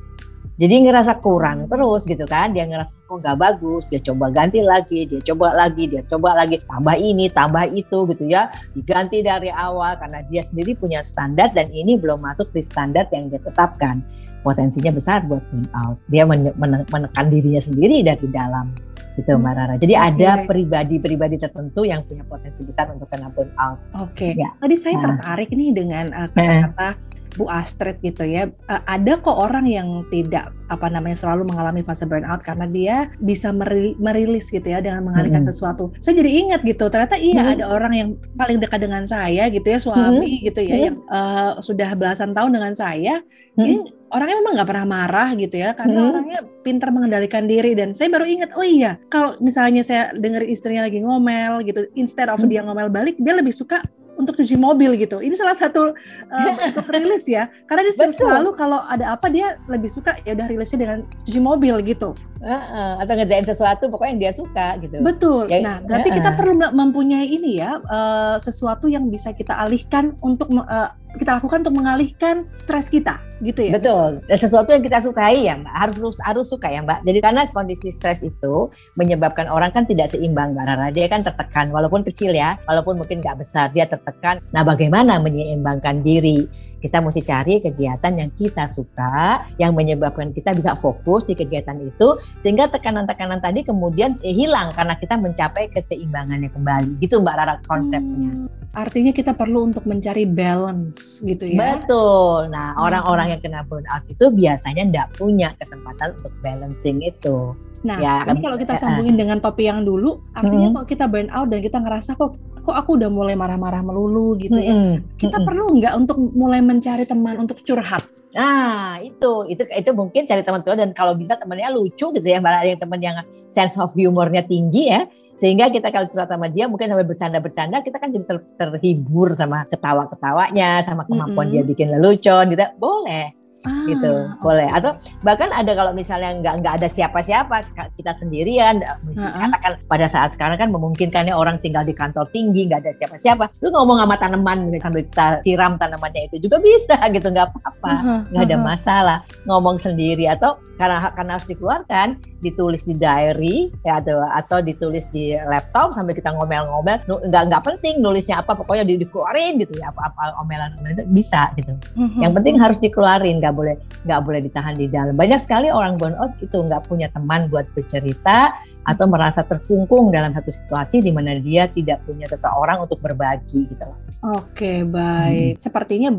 Jadi 0.56 0.88
ngerasa 0.88 1.20
kurang 1.22 1.70
terus 1.70 2.02
gitu 2.02 2.26
kan. 2.26 2.50
Dia 2.50 2.66
ngerasa 2.66 2.90
kok 3.06 3.22
nggak 3.22 3.38
bagus. 3.38 3.86
Dia 3.92 4.02
coba 4.02 4.34
ganti 4.34 4.58
lagi, 4.58 5.06
dia 5.06 5.22
coba 5.22 5.54
lagi, 5.54 5.86
dia 5.86 6.02
coba 6.02 6.34
lagi. 6.34 6.58
Tambah 6.66 6.96
ini, 6.98 7.30
tambah 7.30 7.70
itu 7.70 8.10
gitu 8.10 8.24
ya. 8.26 8.50
Diganti 8.74 9.22
dari 9.22 9.54
awal 9.54 10.02
karena 10.02 10.24
dia 10.26 10.42
sendiri 10.42 10.74
punya 10.74 10.98
standar 10.98 11.54
dan 11.54 11.70
ini 11.70 11.94
belum 11.94 12.18
masuk 12.18 12.50
di 12.50 12.64
standar 12.64 13.06
yang 13.14 13.30
dia 13.30 13.38
tetapkan. 13.38 14.02
Potensinya 14.42 14.90
besar 14.90 15.22
buat 15.30 15.42
burn 15.50 15.66
Dia 16.10 16.26
menekan 16.26 17.26
dirinya 17.30 17.62
sendiri 17.62 18.02
dari 18.02 18.26
dalam 18.32 18.74
gitu 19.16 19.40
Mbak 19.40 19.52
Rara. 19.56 19.74
Jadi 19.80 19.94
okay. 19.96 20.08
ada 20.12 20.30
pribadi-pribadi 20.44 21.36
tertentu 21.40 21.88
yang 21.88 22.04
punya 22.04 22.22
potensi 22.28 22.60
besar 22.62 22.92
untuk 22.92 23.08
kena 23.08 23.32
burnout. 23.32 23.80
Oke. 23.98 24.32
Okay. 24.32 24.32
Ya. 24.36 24.52
Tadi 24.60 24.76
saya 24.76 25.00
nah. 25.00 25.16
tertarik 25.16 25.48
nih 25.50 25.70
dengan 25.72 26.04
uh, 26.12 26.28
kata-kata 26.30 26.88
Bu 27.36 27.44
Astrid 27.52 28.00
gitu 28.00 28.24
ya. 28.24 28.48
Uh, 28.68 28.82
ada 28.88 29.20
kok 29.20 29.36
orang 29.36 29.68
yang 29.68 30.04
tidak 30.08 30.52
apa 30.66 30.88
namanya 30.90 31.14
selalu 31.14 31.46
mengalami 31.52 31.84
fase 31.84 32.08
burnout 32.08 32.42
karena 32.42 32.66
dia 32.66 32.96
bisa 33.22 33.52
merilis 34.00 34.48
gitu 34.50 34.66
ya 34.66 34.80
dengan 34.80 35.04
mengalihkan 35.04 35.44
-hmm. 35.44 35.52
sesuatu. 35.52 35.92
Saya 36.00 36.20
jadi 36.20 36.30
ingat 36.32 36.60
gitu. 36.64 36.88
Ternyata 36.88 37.16
iya 37.20 37.44
-hmm. 37.44 37.54
ada 37.60 37.64
orang 37.70 37.92
yang 37.92 38.08
paling 38.40 38.58
dekat 38.58 38.82
dengan 38.82 39.04
saya 39.04 39.46
gitu 39.52 39.68
ya 39.68 39.78
suami 39.78 40.40
-hmm. 40.40 40.46
gitu 40.48 40.60
ya 40.64 40.76
-hmm. 40.76 40.86
yang 40.90 40.96
uh, 41.12 41.60
sudah 41.60 41.92
belasan 41.94 42.32
tahun 42.32 42.56
dengan 42.56 42.72
saya. 42.72 43.20
-hmm. 43.20 43.62
Ini 43.62 43.74
orangnya 44.14 44.36
memang 44.38 44.52
nggak 44.60 44.68
pernah 44.70 44.86
marah 44.86 45.28
gitu 45.34 45.56
ya 45.58 45.74
karena 45.74 45.98
hmm. 45.98 46.10
orangnya 46.14 46.40
pintar 46.62 46.88
mengendalikan 46.94 47.44
diri 47.50 47.74
dan 47.74 47.94
saya 47.94 48.10
baru 48.10 48.26
ingat 48.26 48.50
oh 48.54 48.66
iya 48.66 48.98
kalau 49.10 49.34
misalnya 49.42 49.82
saya 49.82 50.14
dengar 50.14 50.46
istrinya 50.46 50.86
lagi 50.86 51.02
ngomel 51.02 51.62
gitu 51.66 51.90
instead 51.98 52.30
of 52.30 52.38
hmm. 52.38 52.50
dia 52.50 52.62
ngomel 52.62 52.86
balik 52.86 53.18
dia 53.18 53.34
lebih 53.34 53.54
suka 53.54 53.82
untuk 54.16 54.34
cuci 54.40 54.56
mobil 54.56 54.96
gitu. 54.96 55.20
Ini 55.20 55.36
salah 55.36 55.54
satu 55.54 55.92
uh, 56.34 56.54
rilis 56.90 57.28
ya. 57.28 57.52
Karena 57.68 57.86
dia 57.86 57.94
Betul. 57.94 58.16
selalu 58.16 58.50
kalau 58.56 58.80
ada 58.88 59.14
apa 59.14 59.28
dia 59.28 59.60
lebih 59.68 59.92
suka 59.92 60.16
ya 60.24 60.32
udah 60.32 60.48
rilisnya 60.48 60.78
dengan 60.82 60.98
cuci 61.28 61.40
mobil 61.40 61.76
gitu. 61.84 62.16
Uh, 62.40 62.52
uh, 62.52 62.94
atau 63.00 63.16
ngerjain 63.16 63.48
sesuatu 63.48 63.88
pokoknya 63.88 64.12
yang 64.12 64.20
dia 64.28 64.32
suka 64.32 64.66
gitu. 64.80 64.96
Betul. 65.04 65.44
Ya, 65.52 65.60
nah, 65.62 65.78
berarti 65.84 66.08
uh, 66.08 66.12
uh. 66.12 66.16
kita 66.20 66.30
perlu 66.36 66.54
mempunyai 66.72 67.28
ini 67.28 67.60
ya 67.60 67.80
uh, 67.86 68.36
sesuatu 68.40 68.88
yang 68.88 69.08
bisa 69.12 69.36
kita 69.36 69.52
alihkan 69.56 70.16
untuk 70.24 70.48
uh, 70.52 70.90
kita 71.16 71.40
lakukan 71.40 71.66
untuk 71.66 71.76
mengalihkan 71.76 72.44
stres 72.62 72.86
kita 72.88 73.18
gitu 73.44 73.68
ya? 73.68 73.76
Betul. 73.76 74.24
Dan 74.24 74.38
sesuatu 74.38 74.72
yang 74.72 74.84
kita 74.84 74.98
sukai 75.02 75.44
ya 75.48 75.56
mbak. 75.58 75.72
Harus 75.72 75.96
harus 76.24 76.46
suka 76.48 76.68
ya 76.70 76.80
mbak. 76.84 77.04
Jadi 77.04 77.18
karena 77.20 77.42
kondisi 77.50 77.88
stres 77.92 78.24
itu 78.24 78.70
menyebabkan 78.96 79.48
orang 79.48 79.72
kan 79.72 79.84
tidak 79.84 80.12
seimbang 80.12 80.52
mbak 80.56 80.68
Rara. 80.68 80.88
Dia 80.92 81.08
kan 81.08 81.24
tertekan 81.24 81.68
walaupun 81.72 82.04
kecil 82.04 82.32
ya 82.32 82.60
walaupun 82.68 83.00
mungkin 83.00 83.20
nggak 83.20 83.40
besar 83.40 83.72
dia 83.72 83.88
tertekan. 83.88 84.40
Nah 84.52 84.62
bagaimana 84.62 85.18
menyeimbangkan 85.20 86.04
diri 86.04 86.48
Kita 86.76 87.00
mesti 87.00 87.24
cari 87.24 87.58
kegiatan 87.64 88.12
yang 88.14 88.30
kita 88.36 88.68
suka, 88.68 89.48
yang 89.56 89.72
menyebabkan 89.72 90.30
kita 90.30 90.52
bisa 90.52 90.76
fokus 90.76 91.24
di 91.24 91.32
kegiatan 91.34 91.76
itu, 91.80 92.20
sehingga 92.44 92.68
tekanan-tekanan 92.70 93.40
tadi 93.40 93.64
kemudian 93.64 94.20
eh, 94.22 94.34
hilang 94.34 94.70
karena 94.76 94.94
kita 95.00 95.16
mencapai 95.16 95.72
keseimbangannya 95.72 96.52
kembali. 96.52 97.00
Gitu 97.00 97.18
Mbak 97.18 97.34
Rara 97.36 97.54
konsepnya. 97.64 98.32
Hmm, 98.36 98.48
artinya 98.76 99.12
kita 99.12 99.32
perlu 99.32 99.72
untuk 99.72 99.88
mencari 99.88 100.28
balance 100.28 101.24
gitu 101.24 101.48
ya? 101.48 101.80
Betul. 101.80 102.52
Nah 102.52 102.76
hmm. 102.76 102.84
orang-orang 102.86 103.26
yang 103.36 103.40
kena 103.40 103.64
burnout 103.64 104.04
itu 104.06 104.28
biasanya 104.30 104.82
tidak 104.86 105.08
punya 105.16 105.48
kesempatan 105.58 106.12
untuk 106.20 106.32
balancing 106.44 107.00
itu. 107.02 107.56
Nah, 107.86 107.98
ya, 108.02 108.26
ini 108.26 108.42
kalau 108.42 108.58
kita 108.58 108.74
sambungin 108.74 109.14
uh, 109.14 109.18
dengan 109.22 109.38
topik 109.38 109.62
yang 109.62 109.86
dulu, 109.86 110.18
artinya 110.34 110.68
uh, 110.68 110.82
kalau 110.82 110.86
kita 110.90 111.04
burn 111.06 111.30
out 111.30 111.46
dan 111.46 111.62
kita 111.62 111.78
ngerasa 111.78 112.18
kok 112.18 112.34
kok 112.66 112.74
aku 112.74 112.98
udah 112.98 113.06
mulai 113.06 113.38
marah-marah 113.38 113.78
melulu 113.78 114.34
gitu 114.42 114.58
ya, 114.58 114.74
uh, 114.74 114.98
kita 115.14 115.38
uh, 115.38 115.44
perlu 115.46 115.78
nggak 115.78 115.94
untuk 115.94 116.18
mulai 116.34 116.58
mencari 116.58 117.06
teman 117.06 117.38
untuk 117.38 117.62
curhat? 117.62 118.02
Nah, 118.34 118.98
itu 118.98 119.46
itu 119.46 119.62
itu 119.70 119.90
mungkin 119.94 120.26
cari 120.26 120.42
teman 120.42 120.66
curhat 120.66 120.82
dan 120.82 120.90
kalau 120.90 121.14
bisa 121.14 121.38
temannya 121.38 121.70
lucu 121.70 122.10
gitu 122.10 122.26
ya, 122.26 122.42
malah 122.42 122.66
yang 122.66 122.82
teman 122.82 122.98
yang 122.98 123.16
sense 123.46 123.78
of 123.78 123.94
humornya 123.94 124.42
tinggi 124.42 124.90
ya, 124.90 125.06
sehingga 125.38 125.70
kita 125.70 125.94
kalau 125.94 126.10
curhat 126.10 126.26
sama 126.26 126.50
dia 126.50 126.66
mungkin 126.66 126.90
sambil 126.90 127.06
bercanda-bercanda 127.06 127.86
kita 127.86 128.02
kan 128.02 128.10
jadi 128.10 128.26
ter, 128.26 128.38
terhibur 128.58 129.30
sama 129.38 129.62
ketawa-ketawanya 129.70 130.82
sama 130.82 131.06
kemampuan 131.06 131.54
mm 131.54 131.54
-hmm. 131.54 131.62
dia 131.62 131.70
bikin 131.70 131.86
lelucon 131.94 132.50
gitu. 132.50 132.66
Boleh 132.82 133.45
ah, 133.64 133.86
gitu 133.88 134.12
boleh. 134.44 134.68
Atau 134.68 134.98
bahkan 135.24 135.48
ada 135.54 135.72
kalau 135.72 135.96
misalnya 135.96 136.36
nggak 136.36 136.54
nggak 136.60 136.74
ada 136.82 136.88
siapa-siapa 136.90 137.56
kita 137.96 138.12
sendirian 138.12 138.84
uh-uh. 138.84 139.48
katakan 139.48 139.72
pada 139.88 140.06
saat 140.10 140.36
sekarang 140.36 140.60
kan 140.60 140.68
memungkinkannya 140.68 141.32
orang 141.32 141.56
tinggal 141.64 141.86
di 141.86 141.96
kantor 141.96 142.28
tinggi 142.30 142.68
nggak 142.68 142.84
ada 142.84 142.92
siapa-siapa. 142.92 143.48
Lu 143.64 143.72
ngomong 143.72 144.02
sama 144.04 144.14
tanaman 144.20 144.68
sambil 144.82 145.02
kita 145.08 145.40
siram 145.42 145.80
tanamannya 145.80 146.28
itu 146.28 146.44
juga 146.44 146.60
bisa 146.60 147.00
gitu 147.16 147.32
nggak 147.32 147.48
apa-apa. 147.54 147.92
Nggak 148.30 148.44
uh-huh, 148.44 148.48
ada 148.52 148.56
masalah. 148.60 149.18
Ngomong 149.48 149.80
sendiri 149.80 150.28
atau 150.28 150.60
karena 150.76 151.08
karena 151.16 151.40
harus 151.40 151.48
dikeluarkan 151.48 152.08
ditulis 152.44 152.84
di 152.84 152.94
diary 152.94 153.72
ya 153.80 153.98
atau 154.04 154.20
atau 154.28 154.58
ditulis 154.60 155.08
di 155.08 155.32
laptop 155.32 155.96
sambil 155.96 156.12
kita 156.12 156.34
ngomel-ngomel. 156.36 157.00
Nggak 157.06 157.42
nggak 157.48 157.62
penting 157.64 158.04
nulisnya 158.04 158.44
apa 158.44 158.52
pokoknya 158.52 158.84
di, 158.84 159.00
dikeluarin 159.00 159.56
gitu 159.62 159.72
ya 159.80 159.88
apa-apa 159.88 160.36
omelan-omelan 160.44 160.92
itu 161.00 161.04
bisa 161.08 161.48
gitu. 161.56 161.72
Uh-huh. 161.96 162.20
yang 162.20 162.32
penting 162.36 162.60
harus 162.60 162.76
dikeluarin 162.76 163.40
nggak 163.40 163.55
boleh 163.56 163.74
nggak 164.04 164.20
boleh 164.22 164.40
ditahan 164.44 164.76
di 164.76 164.86
dalam. 164.86 165.16
Banyak 165.16 165.40
sekali 165.40 165.72
orang 165.72 165.96
burnout 165.96 166.36
itu 166.44 166.54
nggak 166.54 166.84
punya 166.86 167.08
teman 167.10 167.48
buat 167.48 167.64
bercerita 167.72 168.52
atau 168.86 169.06
merasa 169.10 169.42
terkungkung 169.42 170.14
dalam 170.14 170.30
satu 170.30 170.52
situasi 170.52 171.02
di 171.02 171.10
mana 171.10 171.40
dia 171.40 171.66
tidak 171.66 172.04
punya 172.06 172.28
seseorang 172.30 172.84
untuk 172.84 173.02
berbagi 173.02 173.66
gitu 173.66 173.84
loh. 173.88 173.98
Oke, 174.36 174.86
baik. 174.86 175.58
Hmm. 175.58 175.62
Sepertinya 175.62 176.10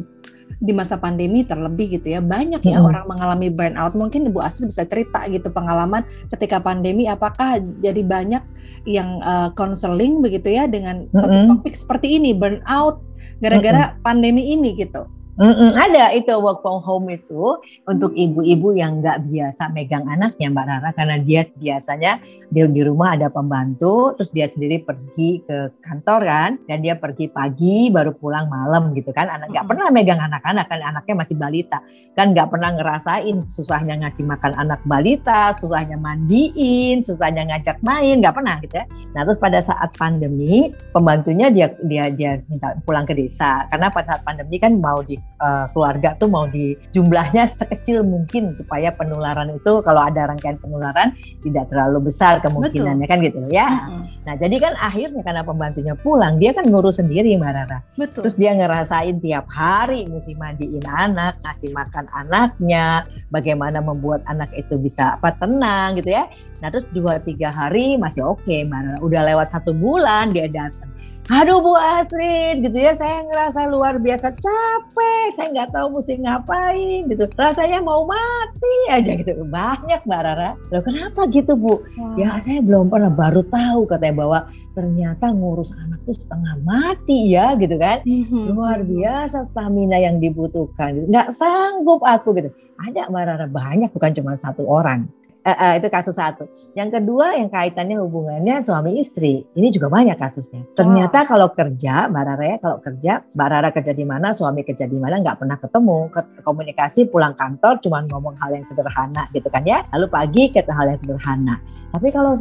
di 0.57 0.73
masa 0.73 0.97
pandemi 0.97 1.45
terlebih 1.45 2.01
gitu 2.01 2.17
ya 2.17 2.21
banyak 2.23 2.65
ya 2.65 2.81
hmm. 2.81 2.87
orang 2.89 3.05
mengalami 3.05 3.53
burnout 3.53 3.93
mungkin 3.93 4.25
Ibu 4.25 4.41
Asri 4.41 4.65
bisa 4.65 4.89
cerita 4.89 5.21
gitu 5.29 5.53
pengalaman 5.53 6.01
ketika 6.33 6.57
pandemi 6.57 7.05
apakah 7.05 7.61
jadi 7.77 8.01
banyak 8.01 8.41
yang 8.89 9.21
konseling 9.53 10.17
uh, 10.17 10.21
begitu 10.25 10.57
ya 10.57 10.65
dengan 10.65 11.05
topik-topik 11.13 11.77
seperti 11.77 12.17
ini 12.17 12.33
burnout 12.33 13.03
gara-gara 13.37 13.93
hmm. 13.93 14.01
pandemi 14.01 14.55
ini 14.57 14.73
gitu 14.81 15.05
Mm-mm, 15.37 15.69
ada 15.77 16.17
itu 16.17 16.33
work 16.41 16.65
from 16.65 16.81
home 16.81 17.13
itu 17.13 17.61
untuk 17.85 18.09
ibu-ibu 18.17 18.73
yang 18.73 19.05
nggak 19.05 19.21
biasa 19.29 19.69
megang 19.69 20.09
anaknya 20.09 20.49
Mbak 20.49 20.65
Rara 20.65 20.89
karena 20.97 21.21
dia 21.21 21.45
biasanya 21.45 22.17
di, 22.49 22.65
di 22.73 22.81
rumah 22.81 23.13
ada 23.13 23.29
pembantu 23.29 24.17
terus 24.17 24.33
dia 24.33 24.49
sendiri 24.49 24.81
pergi 24.81 25.45
ke 25.45 25.77
kantor 25.85 26.25
kan 26.25 26.51
dan 26.65 26.81
dia 26.81 26.97
pergi 26.97 27.29
pagi 27.29 27.93
baru 27.93 28.17
pulang 28.17 28.49
malam 28.49 28.97
gitu 28.97 29.13
kan. 29.13 29.29
Anak 29.29 29.53
nggak 29.53 29.65
pernah 29.69 29.93
megang 29.93 30.17
anak-anak 30.17 30.65
kan 30.73 30.79
anaknya 30.81 31.13
masih 31.13 31.35
balita. 31.37 31.85
Kan 32.17 32.33
nggak 32.33 32.49
pernah 32.49 32.73
ngerasain 32.73 33.37
susahnya 33.45 33.93
ngasih 34.01 34.25
makan 34.25 34.57
anak 34.57 34.81
balita 34.89 35.53
susahnya 35.53 36.01
mandiin 36.01 37.05
susahnya 37.05 37.45
ngajak 37.45 37.77
main 37.85 38.25
nggak 38.25 38.33
pernah 38.33 38.57
gitu 38.65 38.81
ya. 38.81 38.89
Nah 39.13 39.21
terus 39.21 39.37
pada 39.37 39.61
saat 39.61 39.93
pandemi 40.01 40.73
pembantunya 40.89 41.53
dia 41.53 41.69
dia 41.85 42.09
dia 42.09 42.41
minta 42.49 42.73
pulang 42.89 43.05
ke 43.05 43.13
desa. 43.13 43.69
Karena 43.69 43.93
pada 43.93 44.17
saat 44.17 44.25
pandemi 44.25 44.57
kan 44.57 44.73
mau 44.81 44.97
di 45.05 45.26
uh, 45.41 45.65
keluarga 45.71 46.17
tuh 46.17 46.29
mau 46.29 46.45
di 46.49 46.73
jumlahnya 46.93 47.45
sekecil 47.47 48.01
mungkin 48.03 48.53
supaya 48.53 48.93
penularan 48.93 49.53
itu 49.53 49.81
kalau 49.85 50.01
ada 50.01 50.29
rangkaian 50.29 50.57
penularan 50.59 51.13
tidak 51.45 51.69
terlalu 51.69 52.09
besar 52.09 52.41
kemungkinannya 52.41 53.05
Betul. 53.05 53.13
kan 53.13 53.25
gitu 53.25 53.39
ya. 53.53 53.69
Mm-hmm. 53.69 54.03
Nah 54.25 54.35
jadi 54.35 54.55
kan 54.57 54.73
akhirnya 54.77 55.21
karena 55.23 55.41
pembantunya 55.45 55.93
pulang 55.97 56.41
dia 56.41 56.51
kan 56.53 56.65
ngurus 56.67 56.99
sendiri 56.99 57.37
Mbak 57.37 57.51
Rara. 57.53 57.79
Betul. 57.95 58.21
Terus 58.25 58.35
dia 58.35 58.51
ngerasain 58.57 59.17
tiap 59.21 59.45
hari 59.53 60.09
mesti 60.09 60.33
mandiin 60.35 60.85
anak, 60.85 61.39
ngasih 61.45 61.71
makan 61.73 62.05
anaknya, 62.11 63.05
bagaimana 63.29 63.79
membuat 63.79 64.25
anak 64.25 64.49
itu 64.57 64.75
bisa 64.77 65.17
apa 65.17 65.33
tenang 65.37 65.97
gitu 66.01 66.13
ya. 66.17 66.25
Nah 66.57 66.73
terus 66.73 66.89
dua 66.89 67.21
tiga 67.21 67.53
hari 67.53 67.95
masih 68.01 68.25
oke 68.25 68.41
okay, 68.43 68.65
Mbak 68.65 68.81
Rara. 68.81 68.97
Udah 69.05 69.21
lewat 69.23 69.47
satu 69.53 69.71
bulan 69.71 70.33
dia 70.33 70.49
datang 70.49 70.89
aduh 71.27 71.59
Bu 71.59 71.73
Astrid 71.75 72.63
gitu 72.63 72.77
ya. 72.77 72.95
Saya 72.95 73.23
ngerasa 73.27 73.67
luar 73.67 73.99
biasa. 73.99 74.31
Capek 74.35 75.27
saya 75.35 75.47
nggak 75.51 75.71
tahu 75.75 75.87
mesti 75.99 76.13
ngapain 76.23 77.01
gitu. 77.11 77.23
Rasanya 77.35 77.79
mau 77.83 78.07
mati 78.07 78.75
aja 78.89 79.11
gitu. 79.15 79.43
Banyak 79.47 80.07
Mbak 80.07 80.21
Rara. 80.23 80.51
Loh 80.71 80.83
kenapa 80.83 81.27
gitu 81.31 81.59
Bu? 81.59 81.83
Wow. 81.97 82.15
ya 82.15 82.39
saya 82.39 82.63
belum 82.63 82.87
pernah 82.87 83.11
baru 83.11 83.43
tahu 83.45 83.85
katanya 83.85 84.15
bahwa 84.23 84.39
ternyata 84.73 85.25
ngurus 85.33 85.75
anak 85.75 85.99
tuh 86.07 86.15
setengah 86.15 86.55
mati 86.63 87.35
ya 87.35 87.53
gitu 87.59 87.75
kan. 87.75 88.01
Mm-hmm. 88.07 88.43
luar 88.55 88.81
biasa 88.87 89.43
stamina 89.43 89.99
yang 89.99 90.23
dibutuhkan. 90.23 91.07
Nggak 91.11 91.35
sanggup 91.35 92.01
aku 92.05 92.37
gitu. 92.39 92.49
Ada 92.77 93.09
Mbak 93.09 93.23
Rara 93.25 93.47
banyak 93.49 93.89
bukan 93.91 94.11
cuma 94.15 94.37
satu 94.37 94.63
orang 94.69 95.09
Uh, 95.47 95.55
uh, 95.55 95.73
itu 95.79 95.87
kasus 95.87 96.19
satu. 96.19 96.43
Yang 96.75 96.99
kedua 96.99 97.39
yang 97.39 97.47
kaitannya 97.47 98.03
hubungannya 98.03 98.67
suami 98.67 98.99
istri. 98.99 99.47
Ini 99.55 99.71
juga 99.71 99.87
banyak 99.87 100.19
kasusnya. 100.19 100.67
Ternyata 100.75 101.23
oh. 101.23 101.27
kalau 101.31 101.47
kerja, 101.55 102.11
Mbak 102.11 102.23
Rara 102.27 102.43
ya, 102.43 102.57
kalau 102.59 102.77
kerja, 102.83 103.23
Mbak 103.31 103.47
Rara 103.47 103.69
kerja 103.71 103.95
di 103.95 104.03
mana, 104.03 104.35
suami 104.35 104.67
kerja 104.67 104.91
di 104.91 104.99
mana, 104.99 105.23
nggak 105.23 105.39
pernah 105.39 105.55
ketemu. 105.55 106.11
Komunikasi 106.43 107.07
pulang 107.07 107.31
kantor 107.31 107.79
cuma 107.79 108.03
ngomong 108.11 108.35
hal 108.43 108.59
yang 108.59 108.67
sederhana 108.67 109.31
gitu 109.31 109.47
kan 109.47 109.63
ya. 109.63 109.87
Lalu 109.95 110.11
pagi 110.11 110.43
kita 110.51 110.75
hal 110.75 110.91
yang 110.91 110.99
sederhana. 110.99 111.63
Tapi 111.95 112.11
kalau 112.11 112.35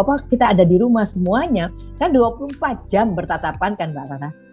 apa 0.00 0.24
kita 0.24 0.56
ada 0.56 0.64
di 0.64 0.80
rumah 0.80 1.04
semuanya, 1.04 1.68
kan 2.00 2.08
24 2.08 2.88
jam 2.88 3.12
bertatapan 3.12 3.76
kan 3.76 3.92
Mbak 3.92 4.06
Rara. 4.16 4.45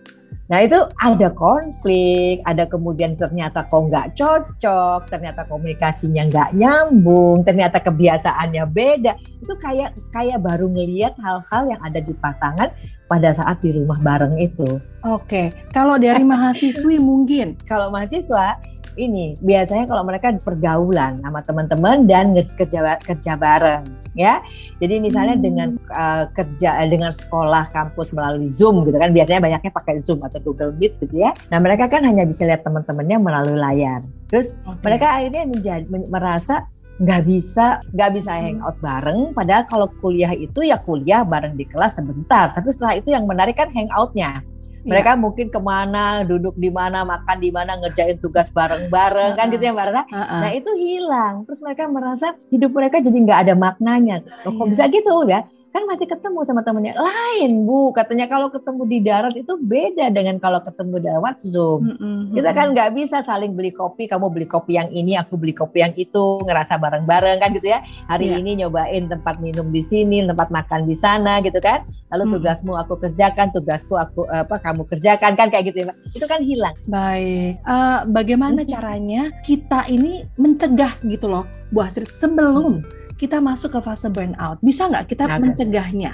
Nah 0.50 0.60
itu 0.64 0.80
ada 1.00 1.28
konflik, 1.32 2.44
ada 2.44 2.68
kemudian 2.68 3.16
ternyata 3.16 3.66
kok 3.66 3.90
nggak 3.90 4.18
cocok, 4.18 5.08
ternyata 5.08 5.48
komunikasinya 5.48 6.28
nggak 6.30 6.50
nyambung, 6.58 7.46
ternyata 7.46 7.80
kebiasaannya 7.80 8.64
beda. 8.70 9.14
Itu 9.44 9.54
kayak 9.60 9.96
kayak 10.12 10.42
baru 10.42 10.68
ngelihat 10.70 11.16
hal-hal 11.22 11.64
yang 11.70 11.82
ada 11.84 12.00
di 12.00 12.14
pasangan 12.18 12.70
pada 13.08 13.30
saat 13.36 13.62
di 13.62 13.76
rumah 13.76 14.00
bareng 14.02 14.42
itu. 14.42 14.82
Oke, 15.06 15.52
kalau 15.76 16.00
dari 16.02 16.24
mahasiswi 16.24 16.98
mungkin. 16.98 17.60
Kalau 17.68 17.92
mahasiswa 17.94 18.58
ini 18.96 19.36
biasanya 19.42 19.90
kalau 19.90 20.04
mereka 20.06 20.34
pergaulan 20.40 21.20
sama 21.22 21.40
teman-teman 21.42 22.06
dan 22.06 22.34
kerja 22.58 22.98
kerja 23.02 23.34
bareng 23.38 23.84
ya 24.14 24.40
jadi 24.78 25.02
misalnya 25.02 25.36
hmm. 25.38 25.46
dengan 25.46 25.70
uh, 25.90 26.30
kerja 26.32 26.82
eh, 26.84 26.90
dengan 26.90 27.10
sekolah 27.10 27.74
kampus 27.74 28.14
melalui 28.14 28.50
zoom 28.54 28.86
gitu 28.86 28.98
kan 28.98 29.12
biasanya 29.12 29.42
banyaknya 29.42 29.72
pakai 29.74 30.02
zoom 30.06 30.22
atau 30.22 30.40
google 30.42 30.74
meet 30.78 30.94
gitu 31.02 31.16
ya 31.18 31.34
nah 31.50 31.58
mereka 31.58 31.90
kan 31.90 32.06
hanya 32.06 32.24
bisa 32.24 32.46
lihat 32.46 32.62
teman-temannya 32.62 33.18
melalui 33.18 33.58
layar 33.58 34.02
terus 34.30 34.58
okay. 34.66 34.82
mereka 34.86 35.08
akhirnya 35.18 35.44
menjadi 35.50 35.86
merasa 36.10 36.68
nggak 37.02 37.22
bisa 37.26 37.82
nggak 37.90 38.12
bisa 38.14 38.32
hmm. 38.38 38.42
hangout 38.46 38.78
bareng 38.78 39.20
padahal 39.34 39.64
kalau 39.66 39.88
kuliah 39.98 40.30
itu 40.38 40.62
ya 40.62 40.78
kuliah 40.78 41.26
bareng 41.26 41.58
di 41.58 41.66
kelas 41.66 41.98
sebentar 41.98 42.54
tapi 42.54 42.70
setelah 42.70 42.94
itu 43.02 43.10
yang 43.10 43.26
menarik 43.26 43.58
kan 43.58 43.74
hangoutnya 43.74 44.46
mereka 44.84 45.16
yeah. 45.16 45.22
mungkin 45.24 45.48
ke 45.48 45.60
mana, 45.60 46.28
duduk 46.28 46.56
di 46.60 46.68
mana, 46.68 47.08
makan 47.08 47.38
di 47.40 47.50
mana, 47.50 47.80
ngerjain 47.80 48.20
tugas 48.20 48.52
bareng-bareng, 48.52 49.32
uh 49.32 49.36
-uh. 49.36 49.40
kan 49.40 49.52
gitu 49.52 49.64
ya 49.64 49.72
Mbak 49.72 49.86
Rana. 49.90 50.04
Uh 50.04 50.16
-uh. 50.20 50.42
Nah 50.44 50.52
itu 50.52 50.72
hilang. 50.76 51.34
Terus 51.48 51.60
mereka 51.64 51.84
merasa 51.88 52.28
hidup 52.52 52.72
mereka 52.76 53.00
jadi 53.00 53.18
nggak 53.18 53.40
ada 53.48 53.54
maknanya. 53.56 54.22
Loh, 54.44 54.52
kok 54.54 54.64
yeah. 54.68 54.72
bisa 54.76 54.84
gitu 54.92 55.14
ya? 55.26 55.42
Kan 55.74 55.90
masih 55.90 56.06
ketemu 56.06 56.40
sama 56.46 56.62
temennya. 56.62 56.94
Lain 56.94 57.66
bu. 57.66 57.90
Katanya 57.98 58.30
kalau 58.30 58.54
ketemu 58.54 58.82
di 58.86 58.98
darat 59.02 59.34
itu 59.34 59.58
beda 59.58 60.14
dengan 60.14 60.38
kalau 60.38 60.62
ketemu 60.62 61.02
lewat 61.02 61.42
zoom. 61.42 61.82
Mm-hmm. 61.90 62.38
kita 62.38 62.50
kan 62.54 62.68
nggak 62.78 62.94
bisa 62.94 63.26
saling 63.26 63.58
beli 63.58 63.74
kopi. 63.74 64.06
Kamu 64.06 64.30
beli 64.30 64.46
kopi 64.46 64.78
yang 64.78 64.94
ini 64.94 65.18
aku 65.18 65.34
beli 65.36 65.58
kopi 65.58 65.82
yang 65.82 65.98
itu. 65.98 66.46
Ngerasa 66.46 66.78
bareng-bareng 66.78 67.42
kan 67.42 67.50
gitu 67.58 67.74
ya. 67.74 67.82
Hari 68.06 68.30
yeah. 68.30 68.40
ini 68.40 68.52
nyobain 68.62 69.10
tempat 69.10 69.42
minum 69.42 69.74
di 69.74 69.82
sini 69.82 70.22
tempat 70.22 70.54
makan 70.54 70.86
di 70.86 70.94
sana 70.94 71.42
gitu 71.42 71.58
kan. 71.58 71.82
Lalu 72.14 72.38
tugasmu 72.38 72.78
aku 72.78 73.02
kerjakan 73.02 73.50
tugasku 73.50 73.98
aku 73.98 74.30
apa 74.30 74.62
kamu 74.62 74.86
kerjakan 74.86 75.34
kan 75.34 75.50
kayak 75.50 75.74
gitu 75.74 75.90
ya 75.90 75.94
itu 76.14 76.26
kan 76.30 76.46
hilang. 76.46 76.78
Baik. 76.86 77.58
Uh, 77.66 78.06
bagaimana 78.14 78.62
caranya 78.62 79.34
kita 79.42 79.90
ini 79.90 80.22
mencegah 80.38 81.02
gitu 81.10 81.26
loh 81.26 81.50
Bu 81.74 81.82
Astrid 81.82 82.14
sebelum 82.14 82.86
kita 83.18 83.38
masuk 83.40 83.78
ke 83.78 83.80
fase 83.84 84.08
burnout 84.10 84.58
bisa 84.62 84.90
nggak 84.90 85.10
kita 85.12 85.26
okay. 85.30 85.40
mencegahnya? 85.40 86.14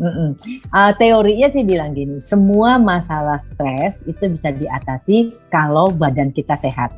Mm-mm. 0.00 0.32
Uh, 0.72 0.92
teorinya 0.96 1.52
sih 1.52 1.60
bilang 1.60 1.92
gini, 1.92 2.24
semua 2.24 2.80
masalah 2.80 3.36
stres 3.36 4.00
itu 4.08 4.32
bisa 4.32 4.48
diatasi 4.48 5.36
kalau 5.52 5.92
badan 5.92 6.32
kita 6.32 6.56
sehat. 6.56 6.88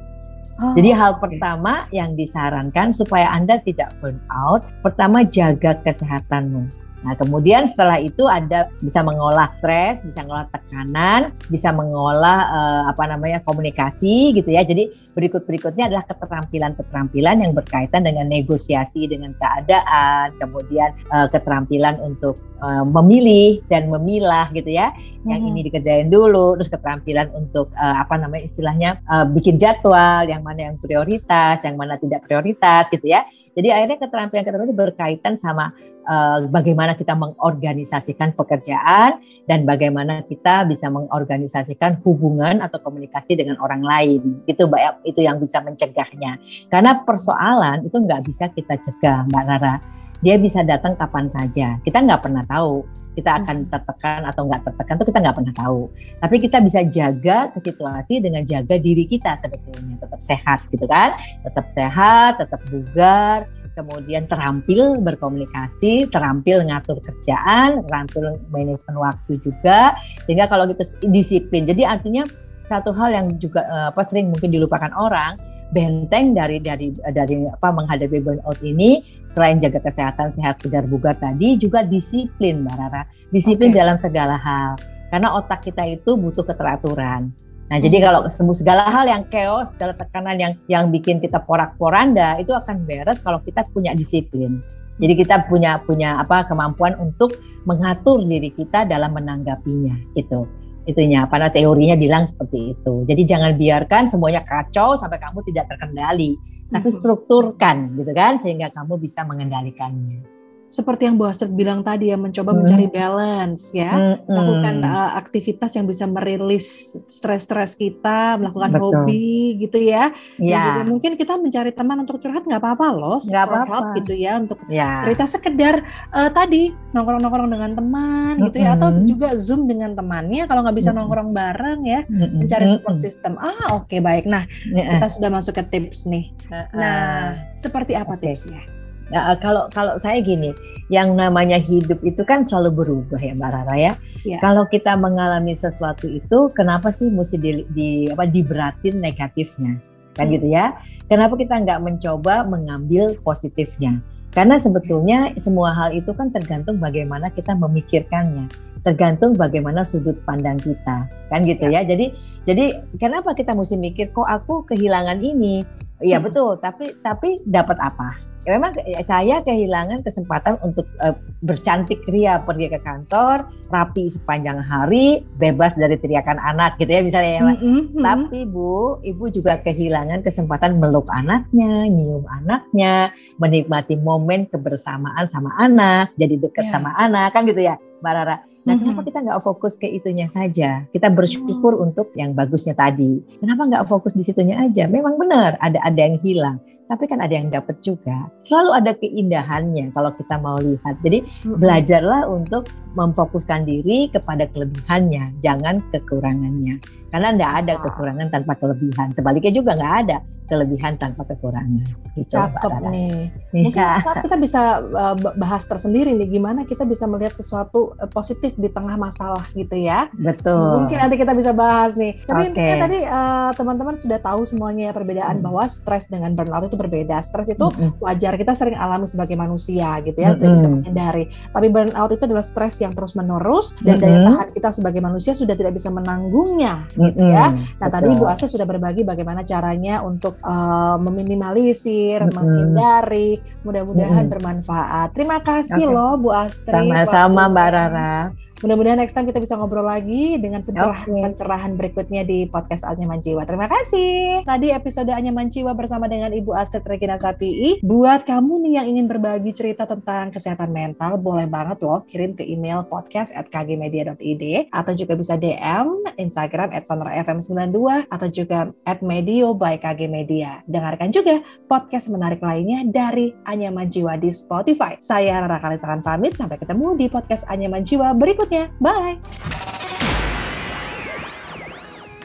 Oh, 0.62 0.76
Jadi 0.78 0.94
hal 0.94 1.18
okay. 1.18 1.34
pertama 1.34 1.82
yang 1.90 2.14
disarankan 2.14 2.94
supaya 2.94 3.26
Anda 3.34 3.58
tidak 3.66 3.98
burn 3.98 4.22
out, 4.30 4.68
pertama 4.86 5.26
jaga 5.26 5.80
kesehatanmu. 5.82 6.91
Nah, 7.02 7.18
kemudian 7.18 7.66
setelah 7.66 7.98
itu 7.98 8.30
ada 8.30 8.70
bisa 8.78 9.02
mengolah 9.02 9.50
stres, 9.58 10.02
bisa 10.06 10.22
mengolah 10.22 10.46
tekanan, 10.54 11.34
bisa 11.50 11.74
mengolah 11.74 12.40
uh, 12.46 12.82
apa 12.94 13.04
namanya 13.10 13.42
komunikasi 13.42 14.30
gitu 14.34 14.54
ya. 14.54 14.62
Jadi 14.62 14.94
berikut-berikutnya 15.12 15.90
adalah 15.90 16.06
keterampilan-keterampilan 16.06 17.42
yang 17.42 17.52
berkaitan 17.52 18.06
dengan 18.06 18.30
negosiasi 18.30 19.10
dengan 19.10 19.34
keadaan, 19.34 20.34
kemudian 20.38 20.94
uh, 21.10 21.26
keterampilan 21.26 21.98
untuk 21.98 22.38
uh, 22.62 22.84
memilih 22.86 23.60
dan 23.66 23.90
memilah 23.90 24.48
gitu 24.54 24.70
ya. 24.70 24.94
Yang 25.26 25.40
hmm. 25.42 25.50
ini 25.50 25.60
dikerjain 25.66 26.08
dulu, 26.08 26.54
terus 26.56 26.70
keterampilan 26.70 27.34
untuk 27.34 27.74
uh, 27.74 27.96
apa 27.98 28.14
namanya 28.16 28.46
istilahnya 28.46 29.02
uh, 29.10 29.26
bikin 29.26 29.58
jadwal, 29.58 30.22
yang 30.24 30.46
mana 30.46 30.70
yang 30.70 30.76
prioritas, 30.78 31.60
yang 31.66 31.74
mana 31.74 31.98
tidak 31.98 32.22
prioritas 32.22 32.86
gitu 32.88 33.10
ya. 33.10 33.26
Jadi 33.52 33.68
akhirnya 33.68 33.98
keterampilan-keterampilan 34.00 34.70
itu 34.70 34.78
berkaitan 34.78 35.34
sama 35.36 35.74
uh, 36.06 36.46
bagaimana 36.48 36.94
kita 36.96 37.12
mengorganisasikan 37.18 38.32
pekerjaan 38.32 39.20
dan 39.44 39.68
bagaimana 39.68 40.24
kita 40.24 40.64
bisa 40.64 40.88
mengorganisasikan 40.88 42.00
hubungan 42.06 42.62
atau 42.64 42.78
komunikasi 42.80 43.36
dengan 43.36 43.58
orang 43.60 43.82
lain. 43.82 44.42
Itu 44.46 44.70
Mbak 44.70 45.04
itu 45.04 45.20
yang 45.20 45.36
bisa 45.42 45.60
mencegahnya. 45.60 46.38
Karena 46.70 47.02
persoalan 47.02 47.84
itu 47.84 47.96
nggak 47.98 48.22
bisa 48.24 48.48
kita 48.54 48.78
cegah 48.80 49.28
Mbak 49.28 49.44
Rara 49.44 49.76
dia 50.22 50.38
bisa 50.38 50.62
datang 50.62 50.94
kapan 50.94 51.26
saja. 51.26 51.76
Kita 51.82 51.98
nggak 51.98 52.22
pernah 52.22 52.46
tahu 52.46 52.86
kita 53.18 53.42
akan 53.42 53.66
hmm. 53.66 53.68
tertekan 53.68 54.20
atau 54.24 54.42
nggak 54.48 54.62
tertekan 54.70 54.94
itu 54.96 55.06
kita 55.10 55.18
nggak 55.20 55.36
pernah 55.36 55.54
tahu. 55.58 55.80
Tapi 56.22 56.36
kita 56.38 56.58
bisa 56.62 56.80
jaga 56.86 57.38
ke 57.52 57.58
situasi 57.60 58.22
dengan 58.22 58.46
jaga 58.46 58.78
diri 58.78 59.04
kita 59.04 59.36
sebetulnya 59.42 59.98
tetap 59.98 60.20
sehat 60.22 60.58
gitu 60.70 60.86
kan, 60.86 61.18
tetap 61.44 61.66
sehat, 61.74 62.40
tetap 62.40 62.62
bugar, 62.70 63.44
kemudian 63.74 64.24
terampil 64.30 65.00
berkomunikasi, 65.02 66.08
terampil 66.08 66.64
ngatur 66.64 67.02
kerjaan, 67.02 67.82
terampil 67.90 68.38
manajemen 68.48 68.96
waktu 68.96 69.42
juga. 69.42 69.98
Sehingga 70.24 70.46
kalau 70.46 70.70
kita 70.70 70.86
disiplin, 71.10 71.66
jadi 71.66 71.90
artinya 71.98 72.24
satu 72.62 72.94
hal 72.94 73.10
yang 73.10 73.26
juga 73.42 73.66
eh, 73.66 73.86
apa 73.90 74.06
sering 74.06 74.30
mungkin 74.30 74.54
dilupakan 74.54 74.94
orang 74.94 75.34
benteng 75.72 76.36
dari 76.36 76.60
dari 76.60 76.92
dari 76.92 77.48
apa 77.48 77.68
menghadapi 77.72 78.20
burnout 78.20 78.60
ini 78.60 79.00
selain 79.32 79.56
jaga 79.58 79.80
kesehatan 79.80 80.36
sehat 80.36 80.60
segar 80.60 80.84
bugar 80.84 81.16
tadi 81.16 81.56
juga 81.56 81.80
disiplin 81.80 82.62
Mbak 82.62 82.76
Rara 82.76 83.02
disiplin 83.32 83.72
okay. 83.72 83.80
dalam 83.80 83.96
segala 83.96 84.36
hal 84.36 84.76
karena 85.08 85.32
otak 85.32 85.64
kita 85.64 85.84
itu 85.88 86.14
butuh 86.20 86.44
keteraturan 86.44 87.32
Nah, 87.72 87.80
hmm. 87.80 87.88
jadi 87.88 87.96
kalau 88.04 88.20
sembuh 88.28 88.52
segala 88.52 88.84
hal 88.92 89.08
yang 89.08 89.24
chaos, 89.32 89.72
segala 89.72 89.96
tekanan 89.96 90.36
yang 90.36 90.52
yang 90.68 90.84
bikin 90.92 91.24
kita 91.24 91.40
porak-poranda 91.40 92.36
itu 92.36 92.52
akan 92.52 92.84
beres 92.84 93.24
kalau 93.24 93.40
kita 93.40 93.64
punya 93.72 93.96
disiplin. 93.96 94.60
Jadi 95.00 95.24
kita 95.24 95.48
punya 95.48 95.80
punya 95.80 96.20
apa 96.20 96.44
kemampuan 96.44 97.00
untuk 97.00 97.32
mengatur 97.64 98.20
diri 98.28 98.52
kita 98.52 98.84
dalam 98.84 99.16
menanggapinya 99.16 99.96
itu 100.20 100.44
itunya 100.84 101.26
pada 101.30 101.48
teorinya 101.48 101.94
bilang 101.94 102.26
seperti 102.26 102.74
itu. 102.74 103.06
Jadi 103.06 103.22
jangan 103.22 103.54
biarkan 103.54 104.10
semuanya 104.10 104.42
kacau 104.42 104.98
sampai 104.98 105.18
kamu 105.22 105.42
tidak 105.46 105.70
terkendali, 105.70 106.34
tapi 106.72 106.88
strukturkan 106.90 107.94
gitu 108.00 108.12
kan 108.16 108.40
sehingga 108.42 108.72
kamu 108.74 108.98
bisa 108.98 109.22
mengendalikannya 109.22 110.41
seperti 110.72 111.04
yang 111.04 111.20
Bu 111.20 111.28
Astrid 111.28 111.52
bilang 111.52 111.84
tadi 111.84 112.08
ya 112.08 112.16
mencoba 112.16 112.56
hmm. 112.56 112.58
mencari 112.64 112.86
balance 112.88 113.76
ya 113.76 113.92
hmm. 113.92 114.24
melakukan 114.24 114.76
uh, 114.88 115.12
aktivitas 115.20 115.76
yang 115.76 115.84
bisa 115.84 116.08
merilis 116.08 116.96
stres-stres 117.12 117.76
kita 117.76 118.40
melakukan 118.40 118.72
Betul. 118.72 118.84
hobi 118.88 119.60
gitu 119.60 119.76
ya 119.76 120.08
ya. 120.40 120.80
juga 120.80 120.82
mungkin 120.88 121.12
kita 121.20 121.36
mencari 121.36 121.76
teman 121.76 122.00
untuk 122.08 122.16
curhat 122.24 122.48
nggak 122.48 122.56
apa-apa 122.56 122.86
loh 122.88 123.18
nggak 123.20 123.44
apa-apa 123.44 124.00
gitu 124.00 124.16
ya 124.16 124.40
untuk 124.40 124.64
ya. 124.72 125.04
cerita 125.04 125.28
sekedar 125.28 125.84
uh, 126.16 126.32
tadi 126.32 126.72
nongkrong-nongkrong 126.96 127.52
dengan 127.52 127.72
teman 127.76 128.32
hmm. 128.40 128.44
gitu 128.48 128.56
ya 128.64 128.72
atau 128.72 128.88
juga 129.04 129.36
zoom 129.36 129.68
dengan 129.68 129.92
temannya 129.92 130.48
kalau 130.48 130.64
nggak 130.64 130.80
bisa 130.80 130.96
hmm. 130.96 131.04
nongkrong 131.04 131.36
bareng 131.36 131.84
ya 131.84 132.00
hmm. 132.08 132.40
mencari 132.40 132.66
support 132.72 132.96
system 132.96 133.36
ah 133.44 133.76
oke 133.76 133.92
okay, 133.92 134.00
baik 134.00 134.24
nah 134.24 134.48
hmm. 134.48 134.80
kita 134.80 135.20
sudah 135.20 135.28
masuk 135.28 135.60
ke 135.60 135.64
tips 135.68 136.08
nih 136.08 136.32
nah 136.72 137.36
seperti 137.60 137.92
apa 137.92 138.16
okay. 138.16 138.32
tipsnya 138.32 138.81
Ya, 139.12 139.36
kalau 139.36 139.68
kalau 139.68 140.00
saya 140.00 140.24
gini, 140.24 140.56
yang 140.88 141.12
namanya 141.12 141.60
hidup 141.60 142.00
itu 142.00 142.24
kan 142.24 142.48
selalu 142.48 142.80
berubah 142.80 143.20
ya 143.20 143.36
Mbak 143.36 143.50
Rara 143.52 143.76
ya. 143.76 143.92
ya. 144.24 144.40
Kalau 144.40 144.64
kita 144.64 144.96
mengalami 144.96 145.52
sesuatu 145.52 146.08
itu, 146.08 146.48
kenapa 146.56 146.88
sih 146.88 147.12
mesti 147.12 147.36
di, 147.36 147.50
di 147.76 147.88
apa 148.08 148.24
diberatin 148.24 149.04
negatifnya, 149.04 149.76
kan 150.16 150.32
hmm. 150.32 150.34
gitu 150.40 150.46
ya? 150.48 150.72
Kenapa 151.12 151.36
kita 151.36 151.60
nggak 151.60 151.84
mencoba 151.84 152.48
mengambil 152.48 153.12
positifnya? 153.20 154.00
Karena 154.32 154.56
sebetulnya 154.56 155.36
semua 155.36 155.76
hal 155.76 155.92
itu 155.92 156.08
kan 156.16 156.32
tergantung 156.32 156.80
bagaimana 156.80 157.28
kita 157.36 157.52
memikirkannya, 157.52 158.48
tergantung 158.80 159.36
bagaimana 159.36 159.84
sudut 159.84 160.16
pandang 160.24 160.56
kita, 160.56 161.04
kan 161.28 161.44
gitu 161.44 161.68
ya. 161.68 161.84
ya. 161.84 161.92
Jadi 161.92 162.16
jadi 162.48 162.80
kenapa 162.96 163.36
kita 163.36 163.52
mesti 163.52 163.76
mikir 163.76 164.08
kok 164.16 164.24
aku 164.24 164.64
kehilangan 164.64 165.20
ini? 165.20 165.60
Iya 166.00 166.16
hmm. 166.16 166.24
betul, 166.24 166.56
tapi 166.64 166.96
tapi 167.04 167.44
dapat 167.44 167.76
apa? 167.76 168.31
Ya 168.42 168.58
memang 168.58 168.74
saya 169.06 169.38
kehilangan 169.46 170.02
kesempatan 170.02 170.58
untuk 170.66 170.86
uh, 170.98 171.14
bercantik 171.42 172.02
ria 172.10 172.42
pergi 172.42 172.70
ke 172.70 172.78
kantor, 172.82 173.46
rapi 173.70 174.10
sepanjang 174.10 174.58
hari, 174.62 175.22
bebas 175.38 175.78
dari 175.78 175.94
teriakan 175.98 176.42
anak 176.42 176.74
gitu 176.82 176.90
ya 176.90 177.02
misalnya 177.02 177.32
ya. 177.38 177.42
Mm 177.42 177.56
-hmm. 177.58 177.80
Tapi 178.02 178.38
Bu, 178.46 178.98
Ibu 179.02 179.24
juga 179.30 179.58
kehilangan 179.62 180.26
kesempatan 180.26 180.78
meluk 180.82 181.06
anaknya, 181.10 181.86
nyium 181.86 182.26
anaknya, 182.26 183.14
menikmati 183.38 183.94
momen 183.98 184.50
kebersamaan 184.50 185.26
sama 185.30 185.54
anak, 185.58 186.10
jadi 186.18 186.34
dekat 186.38 186.66
yeah. 186.66 186.72
sama 186.74 186.90
anak 186.98 187.30
kan 187.34 187.46
gitu 187.46 187.62
ya, 187.62 187.78
Mbak 188.02 188.12
Rara. 188.14 188.51
Nah, 188.62 188.78
mm-hmm. 188.78 188.94
kenapa 188.94 189.00
kita 189.02 189.18
nggak 189.26 189.42
fokus 189.42 189.74
ke 189.74 189.90
itunya 189.90 190.30
saja? 190.30 190.86
Kita 190.94 191.10
bersyukur 191.10 191.74
mm. 191.74 191.84
untuk 191.90 192.14
yang 192.14 192.30
bagusnya 192.30 192.78
tadi. 192.78 193.18
Kenapa 193.42 193.66
nggak 193.66 193.84
fokus 193.90 194.14
di 194.14 194.22
situnya 194.22 194.62
aja? 194.62 194.86
Memang 194.86 195.18
benar 195.18 195.58
ada 195.58 195.82
ada 195.82 195.98
yang 195.98 196.22
hilang 196.22 196.62
tapi 196.92 197.08
kan 197.08 197.24
ada 197.24 197.32
yang 197.32 197.48
dapat 197.48 197.80
juga. 197.80 198.28
Selalu 198.44 198.70
ada 198.76 198.92
keindahannya 198.92 199.96
kalau 199.96 200.12
kita 200.12 200.36
mau 200.36 200.60
lihat. 200.60 201.00
Jadi 201.00 201.24
belajarlah 201.48 202.28
untuk 202.28 202.68
memfokuskan 202.92 203.64
diri 203.64 204.12
kepada 204.12 204.44
kelebihannya, 204.52 205.40
jangan 205.40 205.80
kekurangannya. 205.88 206.76
Karena 207.08 207.32
tidak 207.32 207.52
ada 207.64 207.74
kekurangan 207.80 208.28
tanpa 208.28 208.52
kelebihan. 208.60 209.08
Sebaliknya 209.16 209.52
juga 209.56 209.72
nggak 209.72 209.94
ada 210.04 210.16
kelebihan 210.46 210.98
tanpa 210.98 211.26
kekurangan. 211.26 211.82
Gitu, 212.14 212.36
Cakep 212.36 212.72
nih. 212.92 213.32
Mungkin 213.52 213.82
ya. 213.82 214.00
kita 214.02 214.36
bisa 214.36 214.84
uh, 214.84 215.16
bahas 215.38 215.64
tersendiri 215.64 216.12
nih 216.12 216.28
gimana 216.28 216.68
kita 216.68 216.84
bisa 216.84 217.08
melihat 217.08 217.36
sesuatu 217.36 217.96
uh, 217.96 218.08
positif 218.10 218.52
di 218.58 218.68
tengah 218.68 219.00
masalah 219.00 219.48
gitu 219.56 219.74
ya. 219.78 220.12
Betul. 220.16 220.84
Mungkin 220.84 220.98
nanti 220.98 221.16
kita 221.16 221.32
bisa 221.32 221.50
bahas 221.56 221.96
nih. 221.96 222.20
Tapi 222.26 222.52
okay. 222.52 222.78
tadi 222.78 222.98
uh, 223.06 223.50
teman-teman 223.56 223.96
sudah 223.96 224.18
tahu 224.20 224.44
semuanya 224.44 224.90
ya 224.90 224.92
perbedaan 224.92 225.40
hmm. 225.40 225.44
bahwa 225.46 225.64
stres 225.70 226.06
dengan 226.12 226.36
burnout 226.36 226.68
itu 226.68 226.76
berbeda. 226.76 227.22
Stres 227.24 227.48
itu 227.48 227.66
hmm. 227.66 228.02
wajar 228.02 228.36
kita 228.36 228.52
sering 228.52 228.76
alami 228.76 229.08
sebagai 229.08 229.34
manusia 229.38 229.98
gitu 230.04 230.18
ya, 230.20 230.34
hmm. 230.34 230.38
tidak 230.40 230.52
bisa 230.60 230.68
menghindari. 230.68 231.24
Tapi 231.52 231.66
burnout 231.72 232.10
itu 232.12 232.22
adalah 232.28 232.44
stres 232.44 232.78
yang 232.84 232.92
terus 232.92 233.16
menerus 233.16 233.78
dan 233.80 233.96
hmm. 233.98 234.04
daya 234.04 234.18
tahan 234.26 234.48
kita 234.52 234.68
sebagai 234.74 235.00
manusia 235.00 235.32
sudah 235.32 235.56
tidak 235.56 235.76
bisa 235.76 235.88
menanggungnya 235.88 236.84
gitu 236.94 237.24
ya. 237.24 237.52
Nah, 237.52 237.88
Betul. 237.88 237.92
tadi 237.92 238.08
Bu 238.20 238.24
Asa 238.28 238.46
sudah 238.46 238.66
berbagi 238.68 239.02
bagaimana 239.06 239.42
caranya 239.42 240.04
untuk 240.04 240.31
uh, 240.40 240.96
meminimalisir, 240.96 242.24
mm 242.24 242.28
-hmm. 242.28 242.36
menghindari. 242.36 243.30
Mudah-mudahan 243.66 244.14
mm 244.14 244.24
-hmm. 244.24 244.32
bermanfaat. 244.32 245.08
Terima 245.12 245.38
kasih 245.44 245.84
okay. 245.84 245.94
loh 245.94 246.12
Bu 246.16 246.28
Astri. 246.32 246.72
Sama-sama 246.72 247.52
Mbak 247.52 247.68
Rara. 247.72 248.14
Mudah-mudahan 248.62 249.02
next 249.02 249.18
time 249.18 249.26
kita 249.26 249.42
bisa 249.42 249.58
ngobrol 249.58 249.82
lagi 249.82 250.38
dengan 250.38 250.62
pencerahan-pencerahan 250.62 251.74
berikutnya 251.74 252.22
di 252.22 252.46
podcast 252.46 252.86
Anyaman 252.86 253.18
Jiwa. 253.18 253.42
Terima 253.42 253.66
kasih. 253.66 254.46
Tadi 254.46 254.70
episode 254.70 255.10
Anyaman 255.10 255.50
Jiwa 255.50 255.74
bersama 255.74 256.06
dengan 256.06 256.30
Ibu 256.30 256.54
Astrid 256.54 256.86
Regina 256.86 257.18
Sapii. 257.18 257.82
Buat 257.82 258.22
kamu 258.22 258.62
nih 258.62 258.72
yang 258.78 258.86
ingin 258.94 259.10
berbagi 259.10 259.50
cerita 259.50 259.82
tentang 259.82 260.30
kesehatan 260.30 260.70
mental, 260.70 261.18
boleh 261.18 261.50
banget 261.50 261.82
loh 261.82 262.06
kirim 262.06 262.38
ke 262.38 262.46
email 262.46 262.86
podcast 262.86 263.34
at 263.34 263.50
kgmedia.id 263.50 264.70
atau 264.70 264.92
juga 264.94 265.18
bisa 265.18 265.34
DM 265.34 266.06
Instagram 266.22 266.70
at 266.70 266.86
sonrafm92 266.86 268.06
atau 268.14 268.28
juga 268.30 268.70
at 268.86 269.02
medio 269.02 269.58
by 269.58 269.74
KG 269.74 270.06
Media. 270.06 270.62
Dengarkan 270.70 271.10
juga 271.10 271.42
podcast 271.66 272.06
menarik 272.14 272.38
lainnya 272.38 272.86
dari 272.86 273.34
Anyaman 273.42 273.90
Jiwa 273.90 274.14
di 274.22 274.30
Spotify. 274.30 274.94
Saya 275.02 275.42
Rara 275.42 275.58
Kalisakan 275.58 276.06
pamit, 276.06 276.38
sampai 276.38 276.62
ketemu 276.62 276.94
di 276.94 277.10
podcast 277.10 277.42
Anyaman 277.50 277.82
Jiwa 277.82 278.14
berikutnya 278.14 278.51
berikutnya. 278.52 278.68
Bye! 278.80 279.16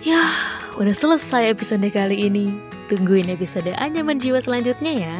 Ya, 0.03 0.23
udah 0.79 0.95
selesai 0.95 1.51
episode 1.51 1.87
kali 1.91 2.27
ini. 2.27 2.55
Tungguin 2.87 3.27
episode 3.27 3.67
Anyaman 3.75 4.19
Jiwa 4.19 4.39
selanjutnya 4.39 4.93
ya. 4.95 5.17